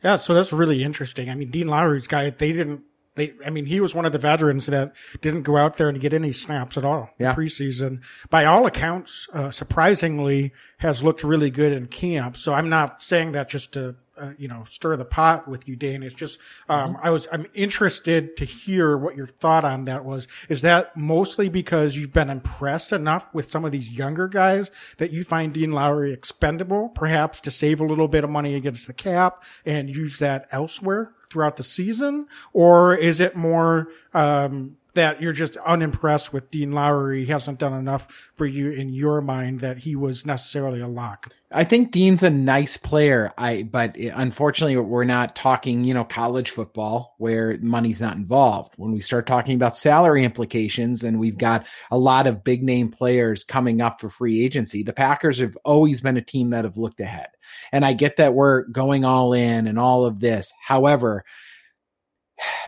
[0.02, 1.30] Yeah, so that's really interesting.
[1.30, 2.82] I mean, Dean Lowry's guy, they didn't
[3.16, 6.00] they, I mean, he was one of the veterans that didn't go out there and
[6.00, 7.32] get any snaps at all yeah.
[7.34, 8.02] preseason.
[8.28, 12.36] By all accounts, uh, surprisingly, has looked really good in camp.
[12.36, 15.76] So I'm not saying that just to uh, you know stir the pot with you,
[15.76, 16.02] Dane.
[16.02, 16.38] It's just
[16.68, 17.06] um, mm-hmm.
[17.06, 20.26] I was I'm interested to hear what your thought on that was.
[20.48, 25.12] Is that mostly because you've been impressed enough with some of these younger guys that
[25.12, 28.92] you find Dean Lowry expendable, perhaps to save a little bit of money against the
[28.92, 31.12] cap and use that elsewhere?
[31.34, 37.24] Throughout the season, or is it more um, that you're just unimpressed with Dean Lowry.
[37.24, 41.32] He hasn't done enough for you in your mind that he was necessarily a lock.
[41.52, 43.32] I think Dean's a nice player.
[43.38, 48.74] I but unfortunately we're not talking, you know, college football where money's not involved.
[48.76, 52.90] When we start talking about salary implications and we've got a lot of big name
[52.90, 56.76] players coming up for free agency, the Packers have always been a team that have
[56.76, 57.28] looked ahead.
[57.70, 60.52] And I get that we're going all in and all of this.
[60.60, 61.24] However,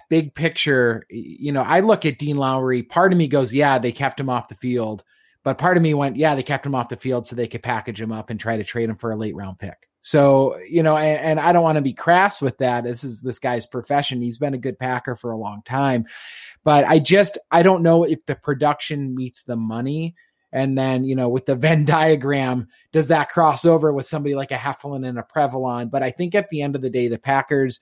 [0.08, 2.82] big picture, you know, I look at Dean Lowry.
[2.82, 5.04] Part of me goes, yeah, they kept him off the field,
[5.46, 7.62] But part of me went, yeah, they kept him off the field so they could
[7.62, 9.88] package him up and try to trade him for a late round pick.
[10.00, 12.82] So, you know, and, and I don't want to be crass with that.
[12.82, 14.20] This is this guy's profession.
[14.20, 16.06] He's been a good Packer for a long time.
[16.64, 20.16] But I just, I don't know if the production meets the money.
[20.50, 24.50] And then, you know, with the Venn diagram, does that cross over with somebody like
[24.50, 25.92] a Heflin and a Previlon?
[25.92, 27.78] But I think at the end of the day, the Packers,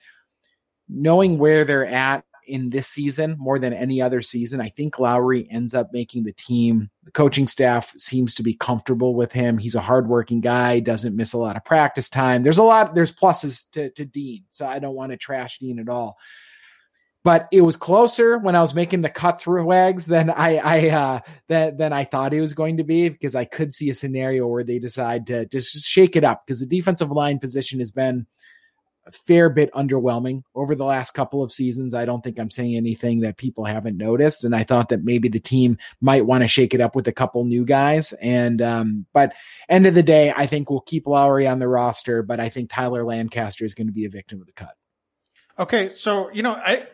[0.87, 4.61] knowing where they're at in this season more than any other season.
[4.61, 6.89] I think Lowry ends up making the team.
[7.03, 9.57] The coaching staff seems to be comfortable with him.
[9.57, 12.43] He's a hardworking guy, doesn't miss a lot of practice time.
[12.43, 14.43] There's a lot, there's pluses to, to Dean.
[14.49, 16.17] So I don't want to trash Dean at all.
[17.23, 20.89] But it was closer when I was making the cuts through wags than I, I
[20.89, 23.95] uh, than, than I thought it was going to be because I could see a
[23.95, 27.91] scenario where they decide to just shake it up because the defensive line position has
[27.91, 28.27] been
[29.11, 31.93] fair bit underwhelming over the last couple of seasons.
[31.93, 34.43] I don't think I'm saying anything that people haven't noticed.
[34.43, 37.13] And I thought that maybe the team might want to shake it up with a
[37.13, 38.13] couple new guys.
[38.13, 39.33] And, um, but
[39.69, 42.69] end of the day, I think we'll keep Lowry on the roster, but I think
[42.69, 44.75] Tyler Lancaster is going to be a victim of the cut.
[45.57, 45.89] Okay.
[45.89, 46.87] So, you know, I,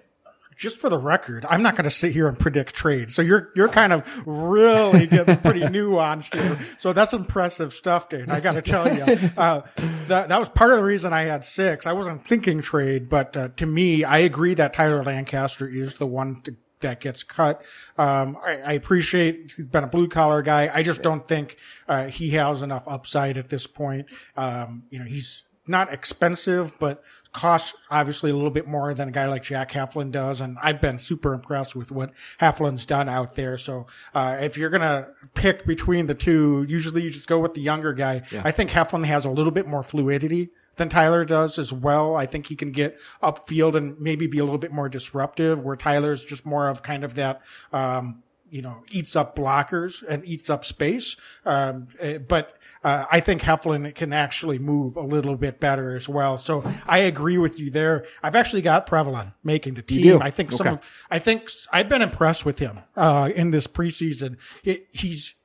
[0.62, 3.16] just for the record, I'm not going to sit here and predict trades.
[3.16, 6.60] So you're you're kind of really getting pretty nuanced here.
[6.80, 8.30] So that's impressive stuff, Dane.
[8.30, 9.02] I got to tell you,
[9.38, 9.62] uh,
[10.08, 11.88] that that was part of the reason I had six.
[11.88, 16.06] I wasn't thinking trade, but uh, to me, I agree that Tyler Lancaster is the
[16.06, 17.66] one to, that gets cut.
[17.98, 20.70] Um, I, I, appreciate he's been a blue collar guy.
[20.72, 21.58] I just don't think
[21.88, 24.08] uh, he has enough upside at this point.
[24.38, 27.04] Um, you know, he's not expensive, but
[27.34, 30.42] costs obviously a little bit more than a guy like Jack Heflin does.
[30.42, 33.58] And I've been super impressed with what Heflin's done out there.
[33.58, 37.54] So, uh, if you're going to pick between the two, usually you just go with
[37.56, 38.22] the younger guy.
[38.32, 38.42] Yeah.
[38.46, 42.16] I think Heflin has a little bit more fluidity than Tyler does as well.
[42.16, 45.76] I think he can get upfield and maybe be a little bit more disruptive where
[45.76, 47.42] Tyler's just more of kind of that,
[47.72, 51.16] um, you know, eats up blockers and eats up space.
[51.46, 56.10] Um, eh, but uh, I think Heflin can actually move a little bit better as
[56.10, 56.38] well.
[56.38, 58.06] So I agree with you there.
[58.24, 60.22] I've actually got Previlon making the team.
[60.22, 60.76] I think some okay.
[60.78, 64.38] of, I think I've been impressed with him, uh, in this preseason.
[64.64, 65.36] It, he's,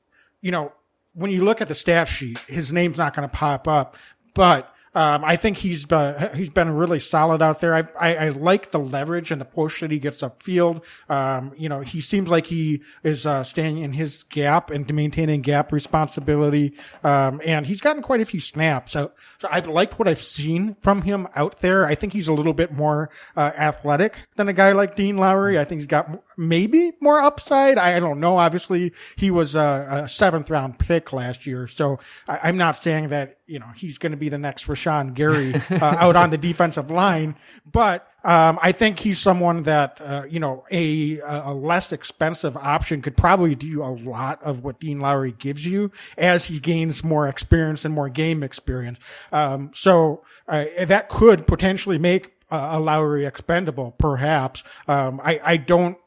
[0.41, 0.72] you know,
[1.12, 3.97] when you look at the stat sheet, his name's not going to pop up,
[4.34, 7.74] but um, I think he's uh, he's been really solid out there.
[7.74, 10.82] I, I, I like the leverage and the push that he gets upfield.
[11.11, 15.42] Um, you know, he seems like he is uh, staying in his gap and maintaining
[15.42, 16.72] gap responsibility.
[17.05, 18.92] Um, and he's gotten quite a few snaps.
[18.92, 21.84] So, so I've liked what I've seen from him out there.
[21.84, 25.59] I think he's a little bit more uh, athletic than a guy like Dean Lowry.
[25.59, 27.78] I think he's got maybe more upside.
[27.78, 28.39] I don't know.
[28.39, 33.09] Obviously, he was a, a seventh round pick last year, so I, am not saying
[33.09, 36.39] that you know he's going to be the next Rashan Gary uh, out on the
[36.39, 37.37] defensive line,
[37.70, 43.03] but um, I think he's someone that uh, you know a a less expensive option
[43.03, 47.28] could probably do a lot of what Dean Lowry gives you as he gains more
[47.28, 48.99] experience and more game experience.
[49.32, 54.62] Um, so uh, that could potentially make a Lowry expendable, perhaps.
[54.87, 55.99] Um, I, I don't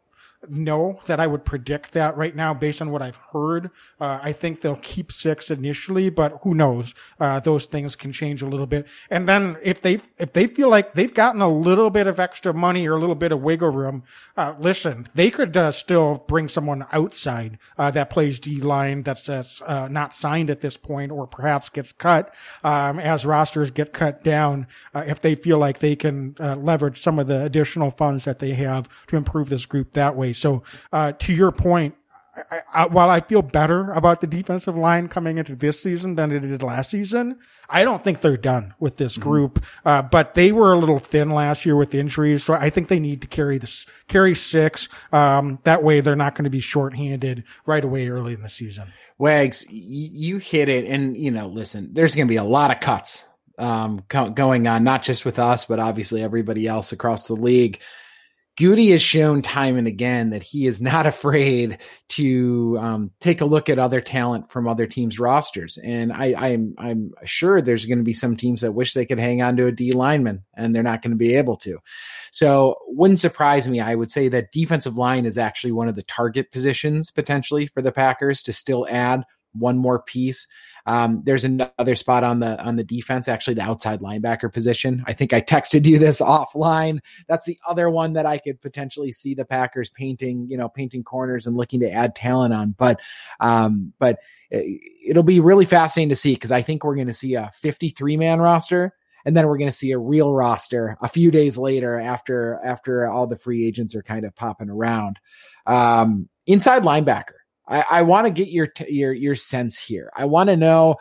[0.47, 3.71] know that I would predict that right now based on what I've heard.
[3.99, 6.93] Uh, I think they'll keep six initially, but who knows?
[7.19, 8.87] Uh, those things can change a little bit.
[9.09, 12.53] And then if they, if they feel like they've gotten a little bit of extra
[12.53, 14.03] money or a little bit of wiggle room,
[14.37, 19.25] uh, listen, they could uh, still bring someone outside, uh, that plays D line that's,
[19.25, 22.33] that's, uh, not signed at this point or perhaps gets cut,
[22.63, 27.27] um, as rosters get cut down, if they feel like they can, leverage some of
[27.27, 30.28] the additional funds that they have to improve this group that way.
[30.34, 31.95] So, uh, to your point,
[32.51, 36.32] I, I, while I feel better about the defensive line coming into this season than
[36.32, 39.30] it did last season, I don't think they're done with this mm-hmm.
[39.30, 39.65] group.
[39.86, 42.99] Uh, but they were a little thin last year with injuries, so I think they
[42.99, 44.88] need to carry this carry six.
[45.11, 48.88] Um, that way they're not going to be shorthanded right away early in the season.
[49.17, 52.80] Wags, you hit it, and you know, listen, there's going to be a lot of
[52.80, 53.25] cuts
[53.57, 57.80] um, going on, not just with us, but obviously everybody else across the league.
[58.60, 61.78] Goody has shown time and again that he is not afraid
[62.10, 66.76] to um, take a look at other talent from other teams' rosters, and I, I'm
[66.78, 69.68] I'm sure there's going to be some teams that wish they could hang on to
[69.68, 71.80] a D lineman, and they're not going to be able to.
[72.32, 73.80] So, wouldn't surprise me.
[73.80, 77.82] I would say that defensive line is actually one of the target positions potentially for
[77.82, 80.45] the Packers to still add one more piece.
[80.89, 85.03] Um, there's another spot on the on the defense, actually the outside linebacker position.
[85.05, 86.97] I think I texted you this offline.
[87.27, 91.03] That's the other one that I could potentially see the Packers painting, you know, painting
[91.03, 92.71] corners and looking to add talent on.
[92.75, 92.99] But
[93.39, 94.17] um, but
[94.49, 98.17] it'll be really fascinating to see because I think we're going to see a 53
[98.17, 101.99] man roster and then we're going to see a real roster a few days later
[101.99, 105.19] after after all the free agents are kind of popping around.
[105.67, 107.38] Um, inside linebacker,
[107.70, 110.11] I, I want to get your your your sense here.
[110.15, 110.97] I want to know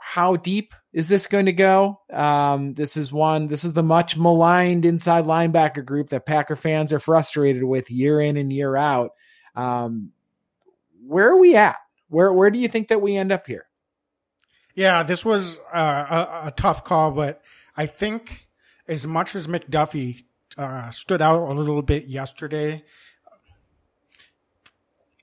[0.00, 2.00] how deep is this going to go?
[2.12, 3.46] Um, this is one.
[3.46, 8.20] This is the much maligned inside linebacker group that Packer fans are frustrated with year
[8.20, 9.12] in and year out.
[9.54, 10.12] Um,
[11.06, 11.76] where are we at?
[12.08, 13.66] Where where do you think that we end up here?
[14.74, 15.78] Yeah, this was uh,
[16.42, 17.42] a, a, tough call, but
[17.76, 18.48] I think
[18.88, 20.24] as much as McDuffie
[20.56, 22.82] uh, stood out a little bit yesterday,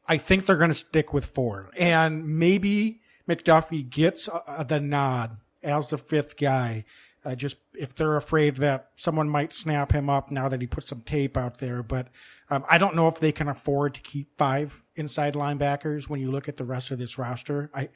[0.09, 2.99] I think they're going to stick with four, and maybe
[3.29, 6.83] McDuffie gets uh, the nod as the fifth guy.
[7.23, 10.87] Uh, just if they're afraid that someone might snap him up now that he put
[10.87, 11.83] some tape out there.
[11.83, 12.07] But
[12.49, 16.31] um, I don't know if they can afford to keep five inside linebackers when you
[16.31, 17.69] look at the rest of this roster.
[17.75, 17.89] I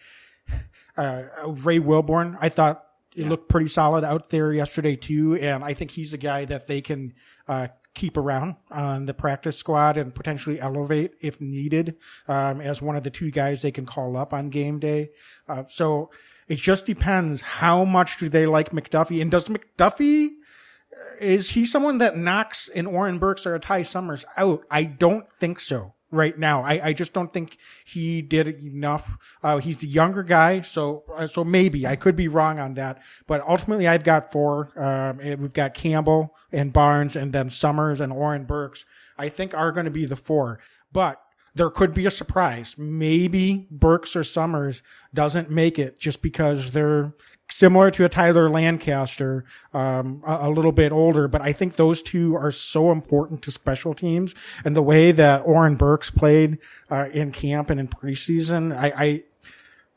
[0.97, 2.83] uh, Ray Wilborn, I thought
[3.15, 3.29] it yeah.
[3.29, 6.81] looked pretty solid out there yesterday too, and I think he's a guy that they
[6.81, 7.13] can
[7.47, 11.95] uh, keep around on the practice squad and potentially elevate if needed
[12.27, 15.09] um, as one of the two guys they can call up on game day.
[15.47, 16.09] Uh, so
[16.47, 20.29] it just depends how much do they like McDuffie, and does McDuffie
[21.19, 24.63] is he someone that knocks an Oren Burks or a Ty Summers out?
[24.69, 26.63] I don't think so right now.
[26.63, 29.17] I, I just don't think he did enough.
[29.41, 33.01] Uh, he's the younger guy, so uh, so maybe I could be wrong on that.
[33.27, 34.71] But ultimately, I've got four.
[34.79, 38.85] Um, we've got Campbell and Barnes, and then Summers and Oren Burks.
[39.17, 40.59] I think are going to be the four.
[40.91, 41.19] But
[41.55, 42.75] there could be a surprise.
[42.77, 44.81] Maybe Burks or Summers
[45.13, 47.13] doesn't make it just because they're
[47.51, 52.01] similar to a Tyler Lancaster, um, a, a, little bit older, but I think those
[52.01, 54.33] two are so important to special teams
[54.65, 56.57] and the way that Oren Burks played,
[56.89, 58.75] uh, in camp and in preseason.
[58.75, 59.23] I, I,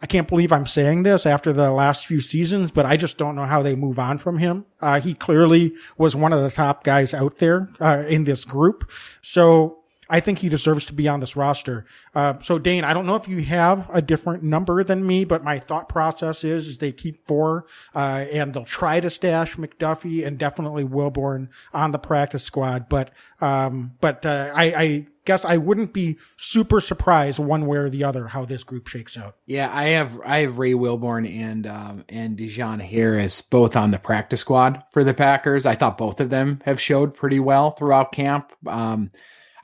[0.03, 3.36] I can't believe I'm saying this after the last few seasons, but I just don't
[3.36, 4.66] know how they move on from him.
[4.80, 8.90] Uh, he clearly was one of the top guys out there, uh, in this group.
[9.22, 9.78] So,
[10.09, 11.84] I think he deserves to be on this roster.
[12.14, 15.42] Uh, so Dane, I don't know if you have a different number than me, but
[15.42, 20.26] my thought process is, is they keep four, uh, and they'll try to stash McDuffie
[20.26, 22.88] and definitely Wilborn on the practice squad.
[22.88, 27.90] But, um, but, uh, I, I guess I wouldn't be super surprised one way or
[27.90, 29.36] the other how this group shakes out.
[29.44, 33.98] Yeah, I have I have Ray Wilborn and um, and Dejon Harris both on the
[33.98, 35.66] practice squad for the Packers.
[35.66, 38.52] I thought both of them have showed pretty well throughout camp.
[38.66, 39.11] Um,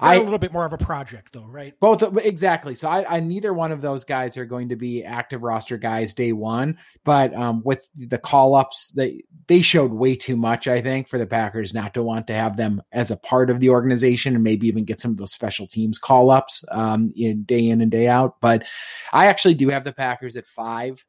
[0.03, 1.79] I, a little bit more of a project though, right?
[1.81, 2.75] Both exactly.
[2.75, 6.13] So I, I, neither one of those guys are going to be active roster guys
[6.13, 10.67] day one, but um, with the call ups, they they showed way too much.
[10.67, 13.61] I think for the Packers not to want to have them as a part of
[13.61, 17.45] the organization and maybe even get some of those special teams call ups um, in
[17.45, 18.41] day in and day out.
[18.41, 18.65] But
[19.13, 21.05] I actually do have the Packers at five.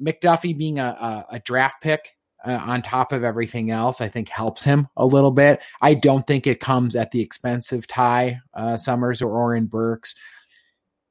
[0.00, 4.28] McDuffie being a, a, a draft pick uh, on top of everything else, I think
[4.28, 5.60] helps him a little bit.
[5.80, 10.14] I don't think it comes at the expense of Ty uh, Summers or Oren Burks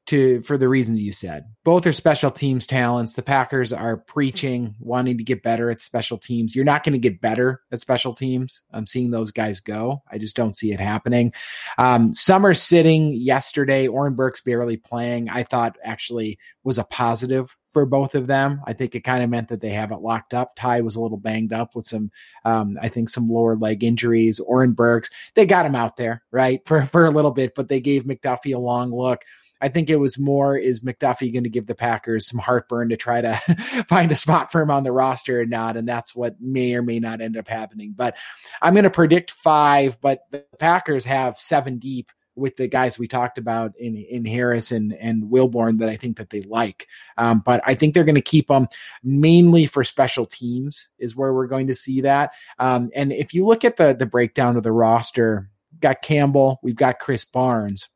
[0.09, 1.45] to for the reasons you said.
[1.63, 3.13] Both are special teams talents.
[3.13, 6.55] The Packers are preaching wanting to get better at special teams.
[6.55, 8.63] You're not going to get better at special teams.
[8.73, 10.01] I'm seeing those guys go.
[10.11, 11.31] I just don't see it happening.
[11.77, 15.29] Um, Summer sitting yesterday, Oren Burks barely playing.
[15.29, 18.61] I thought actually was a positive for both of them.
[18.65, 20.55] I think it kind of meant that they have it locked up.
[20.55, 22.11] Ty was a little banged up with some,
[22.43, 24.39] um, I think some lower leg injuries.
[24.39, 27.79] Oren Burks, they got him out there, right, for, for a little bit, but they
[27.79, 29.23] gave McDuffie a long look.
[29.61, 32.97] I think it was more is McDuffie going to give the Packers some heartburn to
[32.97, 33.35] try to
[33.89, 36.81] find a spot for him on the roster or not, and that's what may or
[36.81, 37.93] may not end up happening.
[37.95, 38.15] But
[38.61, 42.09] I'm going to predict five, but the Packers have seven deep
[42.39, 46.17] with the guys we talked about in in Harris and and Wilborn that I think
[46.17, 46.87] that they like.
[47.17, 48.67] Um, but I think they're going to keep them
[49.03, 52.31] mainly for special teams is where we're going to see that.
[52.57, 56.75] Um, and if you look at the the breakdown of the roster, got Campbell, we've
[56.75, 57.87] got Krys Barnes.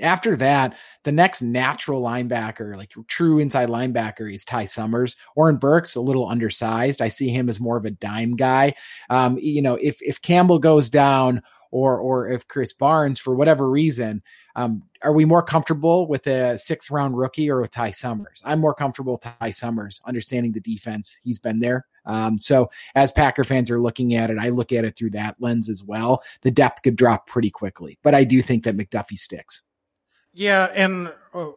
[0.00, 5.16] After that, the next natural linebacker, like true inside linebacker, is Ty Summers.
[5.34, 7.02] Oren Burks a little undersized.
[7.02, 8.74] I see him as more of a dime guy.
[9.10, 13.68] Um, you know, if if Campbell goes down, or or if Krys Barnes, for whatever
[13.68, 14.22] reason,
[14.56, 18.42] um, are we more comfortable with a sixth round rookie or with Ty Summers?
[18.44, 21.16] I'm more comfortable with Ty Summers, understanding the defense.
[21.22, 21.86] He's been there.
[22.04, 25.36] Um, so as Packer fans are looking at it, I look at it through that
[25.38, 26.22] lens as well.
[26.42, 29.62] The depth could drop pretty quickly, but I do think that McDuffie sticks.
[30.32, 31.50] Yeah, and uh,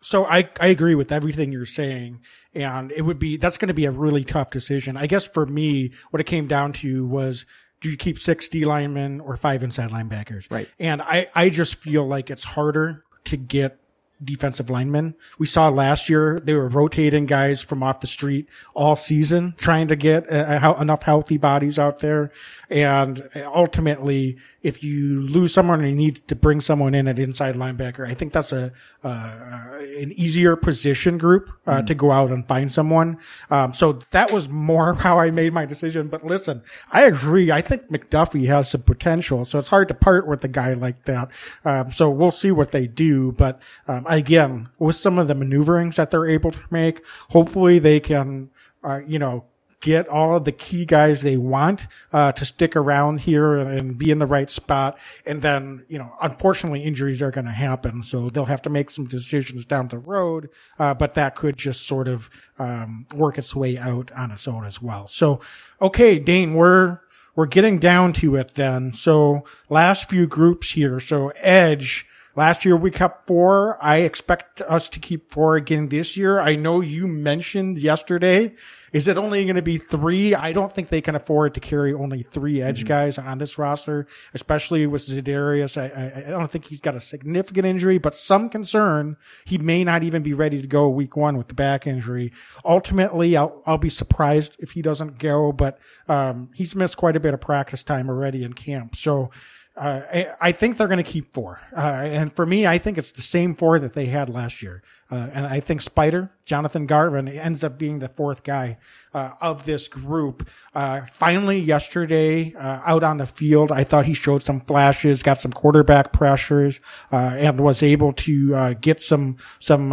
[0.00, 2.20] so I I agree with everything you're saying,
[2.54, 4.96] and it would be that's going to be a really tough decision.
[4.96, 7.46] I guess for me, what it came down to was
[7.80, 10.50] do you keep six D linemen or five inside linebackers?
[10.50, 10.68] Right.
[10.78, 13.78] And I I just feel like it's harder to get
[14.22, 15.14] defensive linemen.
[15.38, 19.88] We saw last year they were rotating guys from off the street all season, trying
[19.88, 22.30] to get uh, enough healthy bodies out there.
[22.70, 27.54] And ultimately, if you lose someone and you need to bring someone in at inside
[27.54, 28.72] linebacker, I think that's a
[29.04, 31.86] uh, an easier position group uh, mm.
[31.86, 33.18] to go out and find someone.
[33.50, 36.08] Um, so that was more how I made my decision.
[36.08, 37.52] But listen, I agree.
[37.52, 41.04] I think McDuffie has some potential, so it's hard to part with a guy like
[41.04, 41.30] that.
[41.64, 43.32] Um, so we'll see what they do.
[43.32, 48.00] But um, again, with some of the maneuverings that they're able to make, hopefully they
[48.00, 48.50] can,
[48.82, 49.44] uh, you know,
[49.80, 54.10] get all of the key guys they want uh, to stick around here and be
[54.10, 54.98] in the right spot.
[55.24, 58.90] And then, you know, unfortunately, injuries are going to happen, so they'll have to make
[58.90, 60.48] some decisions down the road.
[60.78, 64.64] Uh, but that could just sort of um, work its way out on its own
[64.64, 65.06] as well.
[65.08, 65.40] So,
[65.80, 67.00] okay, Dane, we're
[67.34, 68.94] we're getting down to it then.
[68.94, 70.98] So, last few groups here.
[71.00, 72.06] So, Edge.
[72.36, 73.82] Last year we kept four.
[73.82, 76.38] I expect us to keep four again this year.
[76.38, 78.54] I know you mentioned yesterday
[78.96, 80.34] is it only going to be three?
[80.34, 82.88] I don't think they can afford to carry only three edge mm-hmm.
[82.88, 85.76] guys on this roster, especially with Za'Darius.
[85.76, 89.84] I, I, I, don't think he's got a significant injury, but some concern he may
[89.84, 92.32] not even be ready to go week one with the back injury.
[92.64, 95.78] Ultimately, I'll, I'll be surprised if he doesn't go, but,
[96.08, 98.96] um, he's missed quite a bit of practice time already in camp.
[98.96, 99.30] So,
[99.76, 101.60] uh, I, think they're going to keep four.
[101.76, 104.82] Uh, and for me, I think it's the same four that they had last year.
[105.10, 108.78] Uh, and I think Spider, Jonathan Garvin, ends up being the fourth guy
[109.12, 110.48] uh, of this group.
[110.74, 115.38] Uh, finally, yesterday, uh, out on the field, I thought he showed some flashes, got
[115.38, 116.80] some quarterback pressures,
[117.12, 119.90] and was able to get some some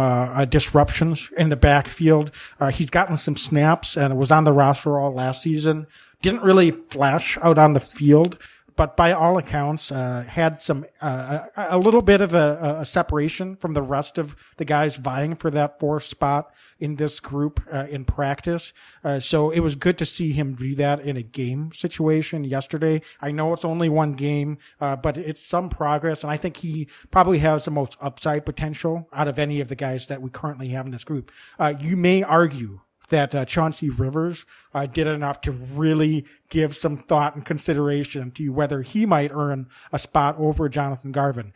[0.48, 2.30] disruptions in the backfield.
[2.72, 5.86] he's gotten some snaps and was on the roster all last season.
[6.22, 8.38] Didn't really flash out on the field
[8.76, 13.56] but by all accounts, uh, had some uh, a, little bit of a, a, separation
[13.56, 17.86] from the rest of the guys vying for that fourth spot in this group uh,
[17.88, 18.72] in practice.
[19.02, 23.00] Uh, so it was good to see him do that in a game situation yesterday.
[23.20, 26.88] I know it's only one game, uh, but it's some progress, and I think he
[27.10, 30.68] probably has the most upside potential out of any of the guys that we currently
[30.68, 31.30] have in this group.
[31.58, 36.96] Uh, you may argue that uh, Chauncey Rivers uh, did enough to really give some
[36.96, 41.52] thought and consideration to whether he might earn a spot over Jonathan Garvin.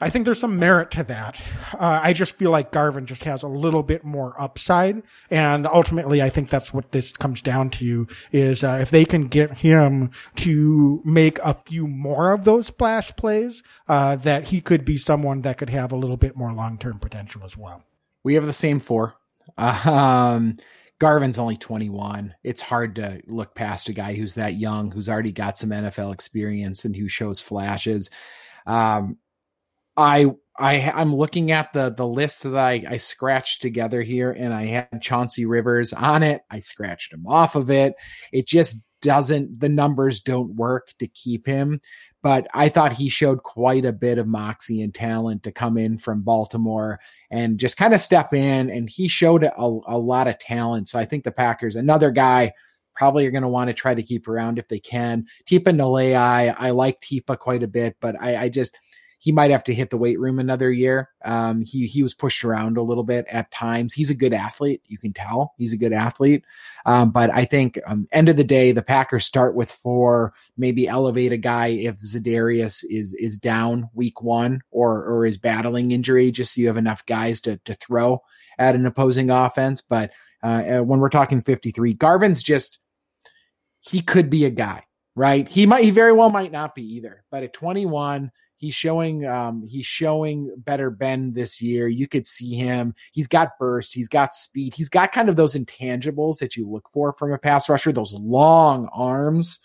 [0.00, 1.40] I think there's some merit to that.
[1.72, 6.20] Uh, I just feel like Garvin just has a little bit more upside, and ultimately,
[6.20, 10.10] I think that's what this comes down to: is uh, if they can get him
[10.36, 15.40] to make a few more of those splash plays, uh, that he could be someone
[15.42, 17.82] that could have a little bit more long-term potential as well.
[18.22, 19.14] We have the same four.
[19.56, 20.58] Um,
[20.98, 22.34] Garvin's only 21.
[22.42, 26.12] It's hard to look past a guy who's that young, who's already got some NFL
[26.12, 28.10] experience and who shows flashes.
[28.66, 29.18] Um,
[29.96, 30.26] I
[30.58, 34.66] I I'm looking at the the list that I, I scratched together here, and I
[34.66, 36.42] had Chauncey Rivers on it.
[36.50, 37.94] I scratched him off of it.
[38.32, 39.60] It just doesn't.
[39.60, 41.80] The numbers don't work to keep him
[42.22, 45.98] but I thought he showed quite a bit of moxie and talent to come in
[45.98, 46.98] from Baltimore
[47.30, 48.70] and just kind of step in.
[48.70, 50.88] And he showed a, a lot of talent.
[50.88, 52.52] So I think the Packers, another guy,
[52.96, 55.26] probably are going to want to try to keep around if they can.
[55.46, 58.76] Tipa Galeai, I like Tipa quite a bit, but I, I just
[59.18, 61.10] he might have to hit the weight room another year.
[61.24, 63.94] Um, he he was pushed around a little bit at times.
[63.94, 66.44] He's a good athlete, you can tell he's a good athlete.
[66.84, 70.86] Um, but I think um, end of the day, the Packers start with four, maybe
[70.86, 76.30] elevate a guy if Za'Darius is is down week one or or is battling injury,
[76.30, 78.22] just so you have enough guys to to throw
[78.58, 79.80] at an opposing offense.
[79.80, 80.12] But
[80.42, 82.78] uh, when we're talking 53, Garvin's just
[83.80, 85.48] he could be a guy, right?
[85.48, 87.24] He might he very well might not be either.
[87.30, 91.88] But at 21 He's showing um, he's showing better bend this year.
[91.88, 92.94] You could see him.
[93.12, 93.94] He's got burst.
[93.94, 94.72] He's got speed.
[94.74, 97.92] He's got kind of those intangibles that you look for from a pass rusher.
[97.92, 99.60] Those long arms,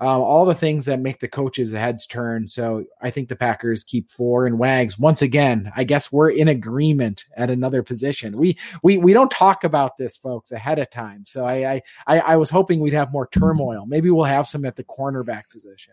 [0.00, 2.48] um, all the things that make the coaches' heads turn.
[2.48, 5.70] So I think the Packers keep four and Wags once again.
[5.76, 8.38] I guess we're in agreement at another position.
[8.38, 11.26] We we we don't talk about this, folks, ahead of time.
[11.26, 13.84] So I I I was hoping we'd have more turmoil.
[13.86, 15.92] Maybe we'll have some at the cornerback position.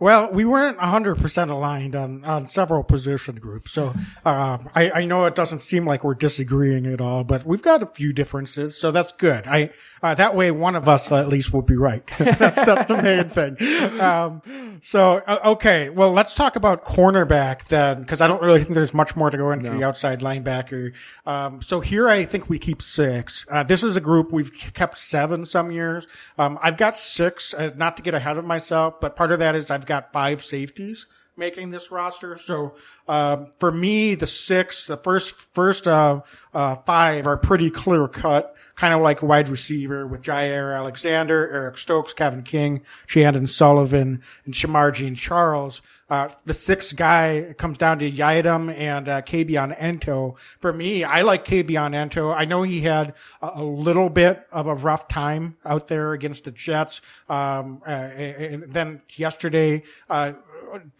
[0.00, 3.72] Well, we weren't 100% aligned on, on several position groups.
[3.72, 3.94] So
[4.24, 7.82] uh, I, I know it doesn't seem like we're disagreeing at all, but we've got
[7.82, 8.80] a few differences.
[8.80, 9.48] So that's good.
[9.48, 9.70] I
[10.00, 12.06] uh, That way, one of us at least will be right.
[12.18, 14.00] that's, that's, the main thing.
[14.00, 15.88] Um, so, uh, okay.
[15.90, 19.36] Well, let's talk about cornerback then, because I don't really think there's much more to
[19.36, 19.78] go into no.
[19.78, 20.92] the outside linebacker.
[21.26, 23.44] Um, so here I think we keep six.
[23.50, 26.06] Uh, this is a group we've kept seven some years.
[26.38, 29.56] Um, I've got six, uh, not to get ahead of myself, but part of that
[29.56, 31.06] is I've got five safeties
[31.38, 32.36] making this roster.
[32.36, 32.74] So
[33.06, 36.20] uh, for me, the six, the first first uh,
[36.52, 41.78] uh, five are pretty clear cut, kind of like wide receiver with Jaire Alexander, Eric
[41.78, 45.82] Stokes, Kevin King, Chandon Sullivan, and Shemar Jean Charles.
[46.08, 50.38] Uh, the sixth guy comes down to Yiadom and uh, Kabion Ento.
[50.60, 52.34] For me, I like Kabion Ento.
[52.34, 56.44] I know he had a, a, little bit of a rough time out there against
[56.44, 57.02] the Jets.
[57.28, 60.32] Um, uh, and then yesterday, uh,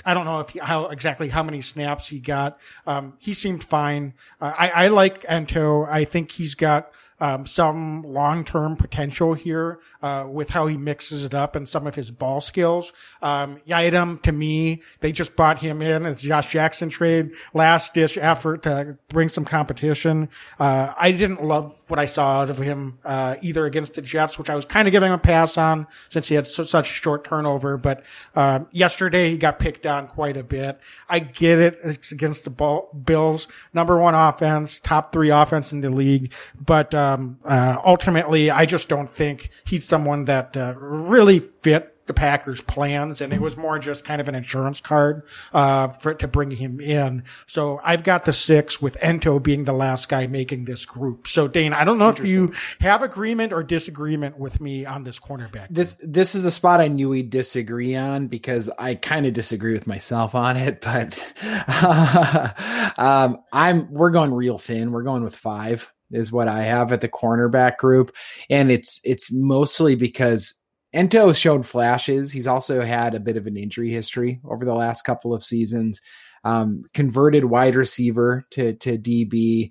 [0.05, 2.59] I don't know if he, how exactly how many snaps he got.
[2.87, 4.14] Um, he seemed fine.
[4.41, 5.89] Uh, I, I like Ento.
[5.89, 11.35] I think he's got um, some long-term potential here uh, with how he mixes it
[11.35, 12.93] up and some of his ball skills.
[13.23, 18.62] Um, to me, they just brought him in as Josh Jackson trade, last ditch effort
[18.62, 20.29] to bring some competition.
[20.59, 24.39] Uh, I didn't love what I saw out of him uh, either against the Jets,
[24.39, 26.87] which I was kind of giving him a pass on since he had so, such
[26.87, 27.77] short turnover.
[27.77, 28.05] But
[28.35, 30.81] uh, yesterday he got picked on quite a bit.
[31.09, 35.81] I get it; it's against the ball, Bills, number one offense, top three offense in
[35.81, 36.33] the league,
[36.64, 36.95] but.
[37.15, 42.61] Um, uh, ultimately, I just don't think he's someone that uh, really fit the Packers'
[42.63, 46.51] plans, and it was more just kind of an insurance card uh, for to bring
[46.51, 47.23] him in.
[47.47, 51.29] So I've got the six with Ento being the last guy making this group.
[51.29, 55.21] So Dane, I don't know if you have agreement or disagreement with me on this
[55.21, 55.69] cornerback.
[55.71, 59.75] This this is a spot I knew we'd disagree on because I kind of disagree
[59.75, 61.19] with myself on it, but
[62.99, 64.91] um, I'm we're going real thin.
[64.91, 68.15] We're going with five is what I have at the cornerback group.
[68.49, 70.55] And it's it's mostly because
[70.95, 72.33] Ento showed flashes.
[72.33, 76.01] He's also had a bit of an injury history over the last couple of seasons.
[76.45, 79.71] Um, converted wide receiver to to DB.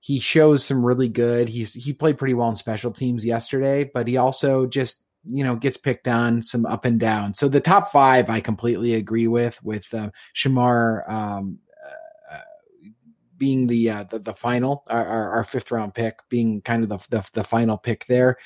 [0.00, 1.48] He shows some really good.
[1.48, 5.56] He's he played pretty well in special teams yesterday, but he also just you know
[5.56, 7.34] gets picked on some up and down.
[7.34, 11.58] So the top five I completely agree with with uh, Shemar um,
[13.38, 16.98] being the uh, the, the final, our, our, fifth round pick, being kind of the
[17.10, 18.36] the, the final pick there.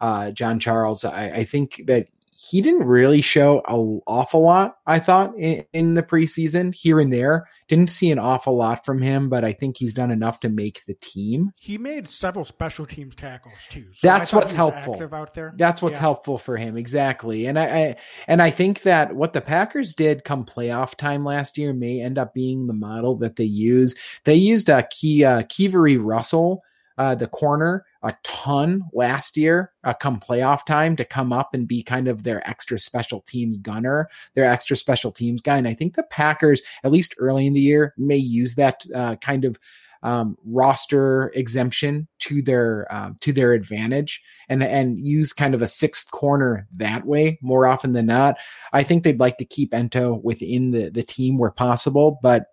[0.00, 2.08] Uh, Jean Charles, I, I, think that
[2.50, 7.12] he didn't really show an awful lot, I thought, in, in, the preseason here and
[7.12, 7.46] there.
[7.68, 10.82] Didn't see an awful lot from him, but I think he's done enough to make
[10.86, 11.52] the team.
[11.60, 13.86] He made several special teams tackles too.
[13.92, 15.00] So That's what's helpful.
[15.12, 15.54] Out there.
[15.56, 16.00] That's what's yeah.
[16.00, 17.46] helpful for him, exactly.
[17.46, 21.56] And I, I, and I think that what the Packers did come playoff time last
[21.56, 23.94] year may end up being the model that they use.
[24.24, 26.64] They used a key uh, KeiVarae Russell
[26.98, 31.68] uh, the corner a ton last year, uh, come playoff time, to come up and
[31.68, 35.56] be kind of their extra special teams gunner, their extra special teams guy.
[35.56, 39.16] And I think the Packers, at least early in the year, may use that uh,
[39.16, 39.58] kind of
[40.02, 45.68] um, roster exemption to their um, to their advantage and and use kind of a
[45.68, 48.36] sixth corner that way more often than not.
[48.72, 52.46] I think they'd like to keep Ento within the the team where possible, but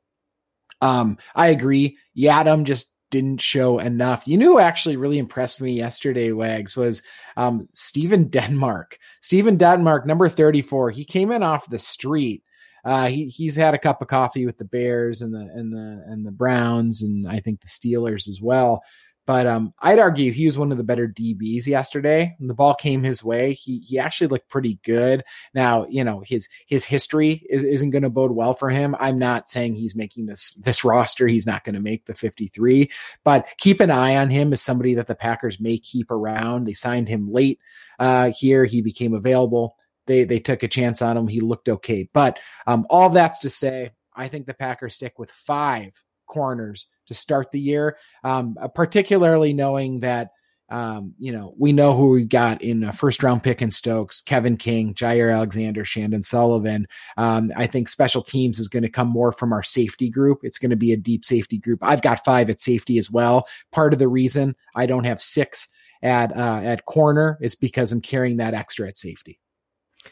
[0.81, 1.97] um, I agree.
[2.17, 4.27] Yiadom just didn't show enough.
[4.27, 7.01] You knew actually really impressed me yesterday, Wags, was
[7.37, 8.99] um, Stephen Denmark.
[9.21, 12.43] Stephen Denmark, number 34, he came in off the street.
[12.85, 16.03] Uh, he he's had a cup of coffee with the Bears and the and the
[16.07, 18.81] and the Browns and I think the Steelers as well.
[19.29, 22.35] But um, I'd argue he was one of the better DBs yesterday.
[22.39, 25.23] When the ball came his way, he he actually looked pretty good.
[25.53, 28.95] Now, you know, his his history is, isn't going to bode well for him.
[28.99, 31.27] I'm not saying he's making this this roster.
[31.27, 32.89] He's not going to make the 53,
[33.23, 36.65] but keep an eye on him as somebody that the Packers may keep around.
[36.65, 37.59] They signed him late
[37.99, 38.65] uh, here.
[38.65, 39.75] He became available.
[40.07, 41.27] They they took a chance on him.
[41.27, 42.09] He looked okay.
[42.13, 45.93] But um, all that's to say, I think the Packers stick with five
[46.25, 50.31] corners to start the year, um, uh, particularly knowing that.
[50.71, 54.21] Um, you know, we know who we got in a first round pick in Stokes,
[54.21, 56.85] Kevin King, Jaire Alexander, Chandon Sullivan.
[57.17, 60.41] Um, I think special teams is going to come more from our safety group.
[60.43, 61.79] It's going to be a deep safety group.
[61.81, 63.47] I've got five at safety as well.
[63.71, 65.69] Part of the reason I don't have six
[66.03, 69.39] at uh, at corner is because I'm carrying that extra at safety.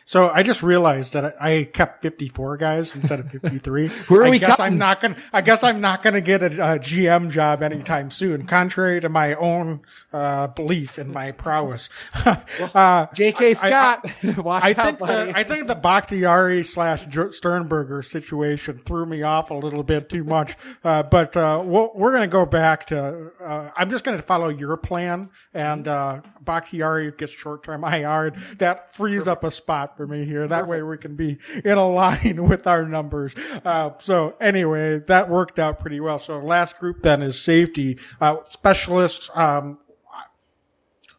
[0.05, 3.87] So I just realized that I kept 54 guys instead of 53.
[4.07, 5.17] Where are I we guess I'm not gonna.
[5.33, 9.33] I guess I'm not gonna get a, a GM job anytime soon, contrary to my
[9.35, 9.81] own
[10.13, 11.89] uh, belief in my prowess.
[12.25, 13.53] uh, J.K.
[13.55, 19.23] Scott, I, I, I think the, I think the Bakhtiari slash Sternberger situation threw me
[19.23, 20.55] off a little bit too much.
[20.83, 23.31] Uh, but uh, we we are gonna go back to.
[23.41, 28.33] Uh, I'm just gonna follow your plan, and uh, Bakhtiari gets short term IR.
[28.59, 30.47] That frees up a spot for me here.
[30.47, 30.69] That Perfect.
[30.69, 33.33] way we can be in a line with our numbers.
[33.63, 36.19] Uh, so anyway, that worked out pretty well.
[36.19, 39.29] So last group then is safety, uh, specialists.
[39.35, 39.77] Um,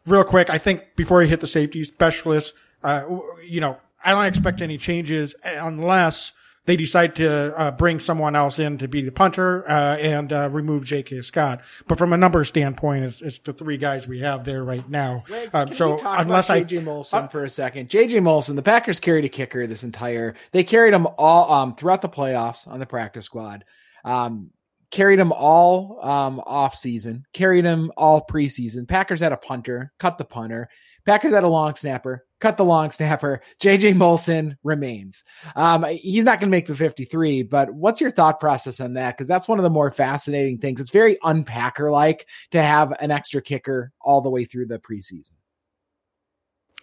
[0.05, 2.53] real quick, I think before you hit the safety specialists,
[2.83, 3.03] uh,
[3.47, 6.31] you know, I don't expect any changes unless
[6.69, 10.47] they decide to uh, bring someone else in to be the punter uh, and uh,
[10.51, 11.21] remove J.K.
[11.23, 11.61] Scott.
[11.87, 15.23] But from a number standpoint, it's, it's the three guys we have there right now.
[15.51, 19.25] Um, so unless about I JJ Molson for a second, JJ Molson, the Packers carried
[19.25, 20.35] a kicker this entire.
[20.51, 23.65] They carried him all um, throughout the playoffs on the practice squad.
[24.05, 24.51] Um,
[24.91, 27.25] carried him all um, off season.
[27.33, 28.87] Carried him all preseason.
[28.87, 30.69] Packers had a punter, cut the punter.
[31.03, 33.41] Packers had a long snapper, cut the long snapper.
[33.61, 35.23] JJ Molson remains.
[35.55, 39.17] Um, he's not going to make the 53, but what's your thought process on that?
[39.17, 40.79] Because that's one of the more fascinating things.
[40.79, 45.31] It's very unpacker like to have an extra kicker all the way through the preseason.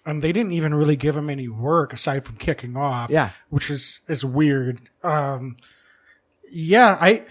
[0.05, 3.11] and they didn't even really give him any work aside from kicking off.
[3.11, 3.31] Yeah.
[3.49, 4.81] which is is weird.
[5.03, 5.57] Um,
[6.51, 7.25] yeah, I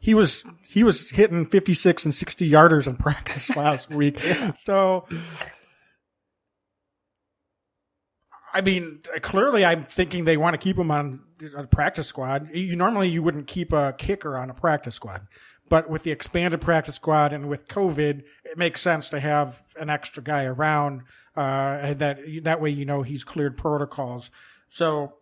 [0.00, 4.18] he was he was hitting fifty six and sixty yarders in practice last week.
[4.64, 5.06] So,
[8.52, 11.20] I mean, clearly, I'm thinking they want to keep him on
[11.56, 12.50] a practice squad.
[12.52, 15.26] You normally you wouldn't keep a kicker on a practice squad.
[15.68, 19.88] But with the expanded practice squad and with COVID, it makes sense to have an
[19.88, 21.02] extra guy around,
[21.34, 24.30] uh, and that that way you know he's cleared protocols.
[24.68, 25.14] So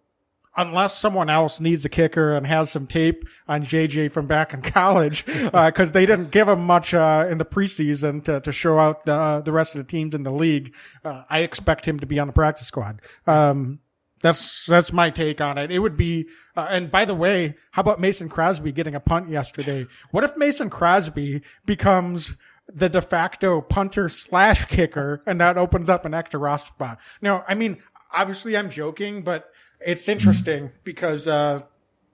[0.56, 4.62] unless someone else needs a kicker and has some tape on JJ from back in
[4.62, 9.04] college, because they didn't give him much uh, in the preseason to, to show out
[9.06, 10.74] the the rest of the teams in the league,
[11.04, 13.00] uh, I expect him to be on the practice squad.
[13.26, 13.80] Um,
[14.22, 15.70] that's that's my take on it.
[15.70, 16.26] It would be,
[16.56, 19.86] uh, and by the way, how about Mason Crosby getting a punt yesterday?
[20.10, 22.36] What if Mason Crosby becomes
[22.72, 26.98] the de facto punter slash kicker, and that opens up an extra roster spot?
[27.22, 27.78] Now, I mean
[28.12, 29.50] obviously I'm joking, but
[29.80, 31.62] it's interesting because uh,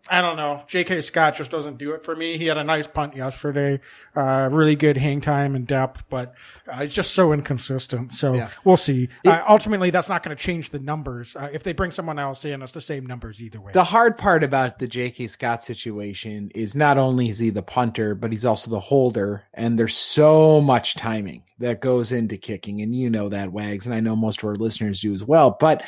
[0.08, 0.62] I don't know.
[0.68, 1.00] J.K.
[1.00, 2.38] Scott just doesn't do it for me.
[2.38, 3.80] He had a nice punt yesterday,
[4.14, 6.36] uh, really good hang time and depth, but
[6.72, 8.12] uh, it's just so inconsistent.
[8.12, 8.48] So Yeah.
[8.62, 9.08] we'll see.
[9.26, 11.34] uh, ultimately, that's not going to change the numbers.
[11.34, 13.72] Uh, if they bring someone else in, it's the same numbers either way.
[13.72, 15.26] The hard part about the J.K.
[15.26, 19.76] Scott situation is not only is he the punter, but he's also the holder, and
[19.76, 24.00] there's so much timing that goes into kicking, and you know that, Wags, and I
[24.00, 25.56] know most of our listeners do as well.
[25.58, 25.84] But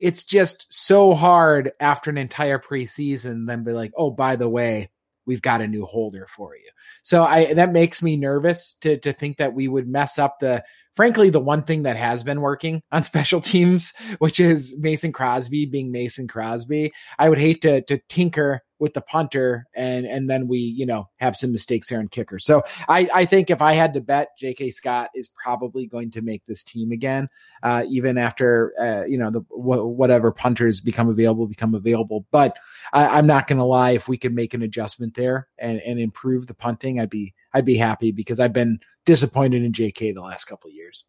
[0.00, 4.90] it's just so hard after an entire preseason, then be like, oh, by the way,
[5.26, 6.70] we've got a new holder for you.
[7.02, 10.64] So I that makes me nervous to to think that we would mess up the
[10.94, 15.66] frankly the one thing that has been working on special teams, which is Mason Crosby
[15.66, 16.92] being Mason Crosby.
[17.18, 21.08] I would hate to to tinker with the punter and and then we you know
[21.18, 22.38] have some mistakes there in kicker.
[22.38, 24.72] So I I think if I had to bet, J.K.
[24.72, 27.28] Scott is probably going to make this team again,
[27.62, 32.26] uh, even after uh, you know the wh- whatever punters become available become available.
[32.30, 32.56] But
[32.92, 35.98] I, I'm not going to lie, if we could make an adjustment there and and
[35.98, 40.12] improve the punting, I'd be I'd be happy because I've been disappointed in J.K.
[40.12, 41.04] the last couple of years.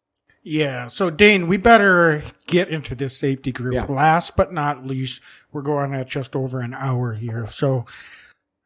[0.48, 0.86] Yeah.
[0.86, 3.74] So Dane, we better get into this safety group.
[3.74, 3.84] Yeah.
[3.86, 5.20] Last but not least,
[5.52, 7.46] we're going at just over an hour here.
[7.46, 7.84] So,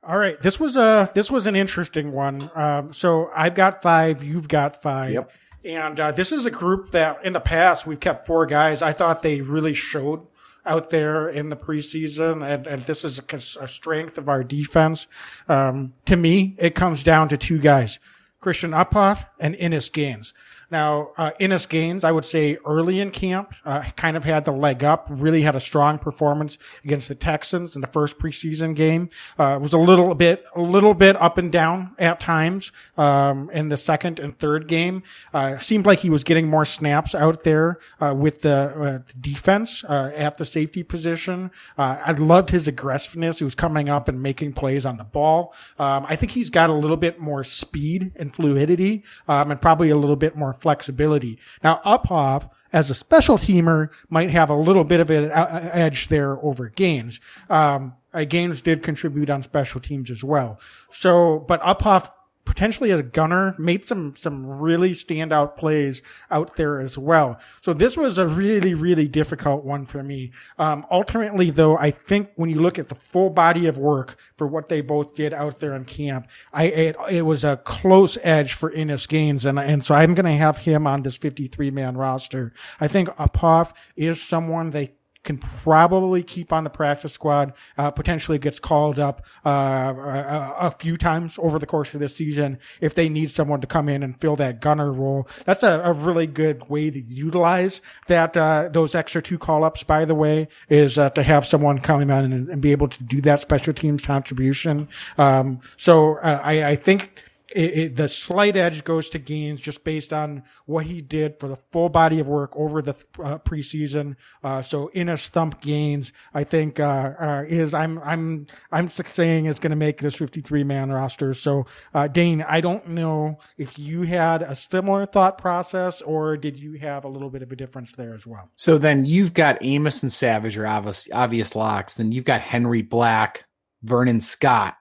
[0.02, 2.50] all right, this was a this was an interesting one.
[2.54, 5.14] Um, so I've got five, you've got five.
[5.14, 5.32] Yep.
[5.64, 8.82] And uh, this is a group that in the past we've kept four guys.
[8.82, 10.26] I thought they really showed
[10.66, 15.06] out there in the preseason, and, and this is a, a strength of our defense.
[15.48, 17.98] Um, to me, it comes down to two guys.
[18.40, 20.32] Christian Uphoff and Innis Gaines.
[20.70, 24.52] Now, uh, Innis Gaines, I would say early in camp, uh, kind of had the
[24.52, 29.10] leg up, really had a strong performance against the Texans in the first preseason game.
[29.38, 33.68] Uh, was a little bit, a little bit up and down at times, um, in
[33.68, 35.02] the second and third game.
[35.34, 39.84] Uh, seemed like he was getting more snaps out there, uh, with the, uh, defense,
[39.84, 41.50] uh, at the safety position.
[41.76, 43.38] Uh, I loved his aggressiveness.
[43.38, 45.54] He was coming up and making plays on the ball.
[45.78, 49.90] Um, I think he's got a little bit more speed and fluidity, um, and probably
[49.90, 51.38] a little bit more flexibility.
[51.62, 56.42] Now, Uphoff, as a special teamer, might have a little bit of an edge there
[56.44, 57.20] over Gaines.
[57.48, 60.58] Um, uh, Gaines did contribute on special teams as well.
[60.90, 62.10] So, but Uphoff
[62.44, 67.38] potentially as a gunner made some some really standout plays out there as well.
[67.62, 70.32] So this was a really really difficult one for me.
[70.58, 74.46] Um, ultimately, though, I think when you look at the full body of work for
[74.46, 78.52] what they both did out there in camp, I it, it was a close edge
[78.52, 81.96] for Innis Gaines, and and so I'm going to have him on this 53 man
[81.96, 82.52] roster.
[82.80, 87.52] I think Uphoff is someone they can probably keep on the practice squad.
[87.76, 92.16] Uh, potentially gets called up uh, a, a few times over the course of this
[92.16, 95.28] season if they need someone to come in and fill that gunner role.
[95.44, 99.82] That's a, a really good way to utilize that uh, those extra two call ups.
[99.82, 103.02] By the way, is uh, to have someone come in and, and be able to
[103.02, 104.88] do that special teams contribution.
[105.18, 109.84] Um, so uh, I, I think it, it, the slight edge goes to Gaines just
[109.84, 114.16] based on what he did for the full body of work over the uh, preseason.
[114.42, 119.46] Uh, so in a thump Gaines, I think uh, uh, is I'm I'm I'm saying
[119.46, 121.34] is going to make this 53 man roster.
[121.34, 126.58] So uh, Dane, I don't know if you had a similar thought process or did
[126.58, 128.50] you have a little bit of a difference there as well.
[128.56, 131.96] So then you've got Amos and Savage are obvious obvious locks.
[131.96, 133.44] Then you've got Henry Black,
[133.82, 134.76] Vernon Scott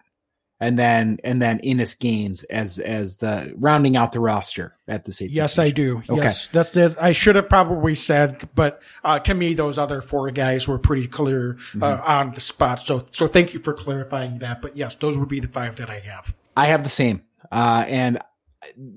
[0.59, 5.13] and then and then Innis Gaines as as the rounding out the roster at the
[5.13, 5.33] safety.
[5.33, 5.71] Yes, position.
[5.71, 5.97] I do.
[6.09, 6.21] Okay.
[6.23, 6.97] Yes, that's it.
[6.99, 11.07] I should have probably said, but uh, to me, those other four guys were pretty
[11.07, 12.11] clear uh, mm-hmm.
[12.11, 12.79] on the spot.
[12.81, 14.61] So so thank you for clarifying that.
[14.61, 16.35] But yes, those would be the five that I have.
[16.57, 18.19] I have the same, uh, and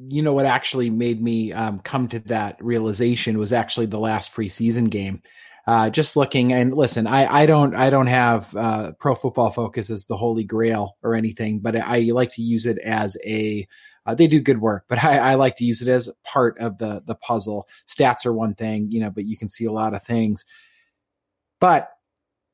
[0.09, 4.35] you know what actually made me um, come to that realization was actually the last
[4.35, 5.23] preseason game
[5.67, 9.91] uh, just looking and listen, I, I don't I don't have uh, Pro Football Focus
[9.91, 13.67] as the holy grail or anything, but I, like to use it as a
[14.05, 16.79] uh, they do good work, but I, I, like to use it as part of
[16.79, 17.69] the the puzzle.
[17.87, 20.45] Stats are one thing, you know, but you can see a lot of things.
[21.61, 21.91] But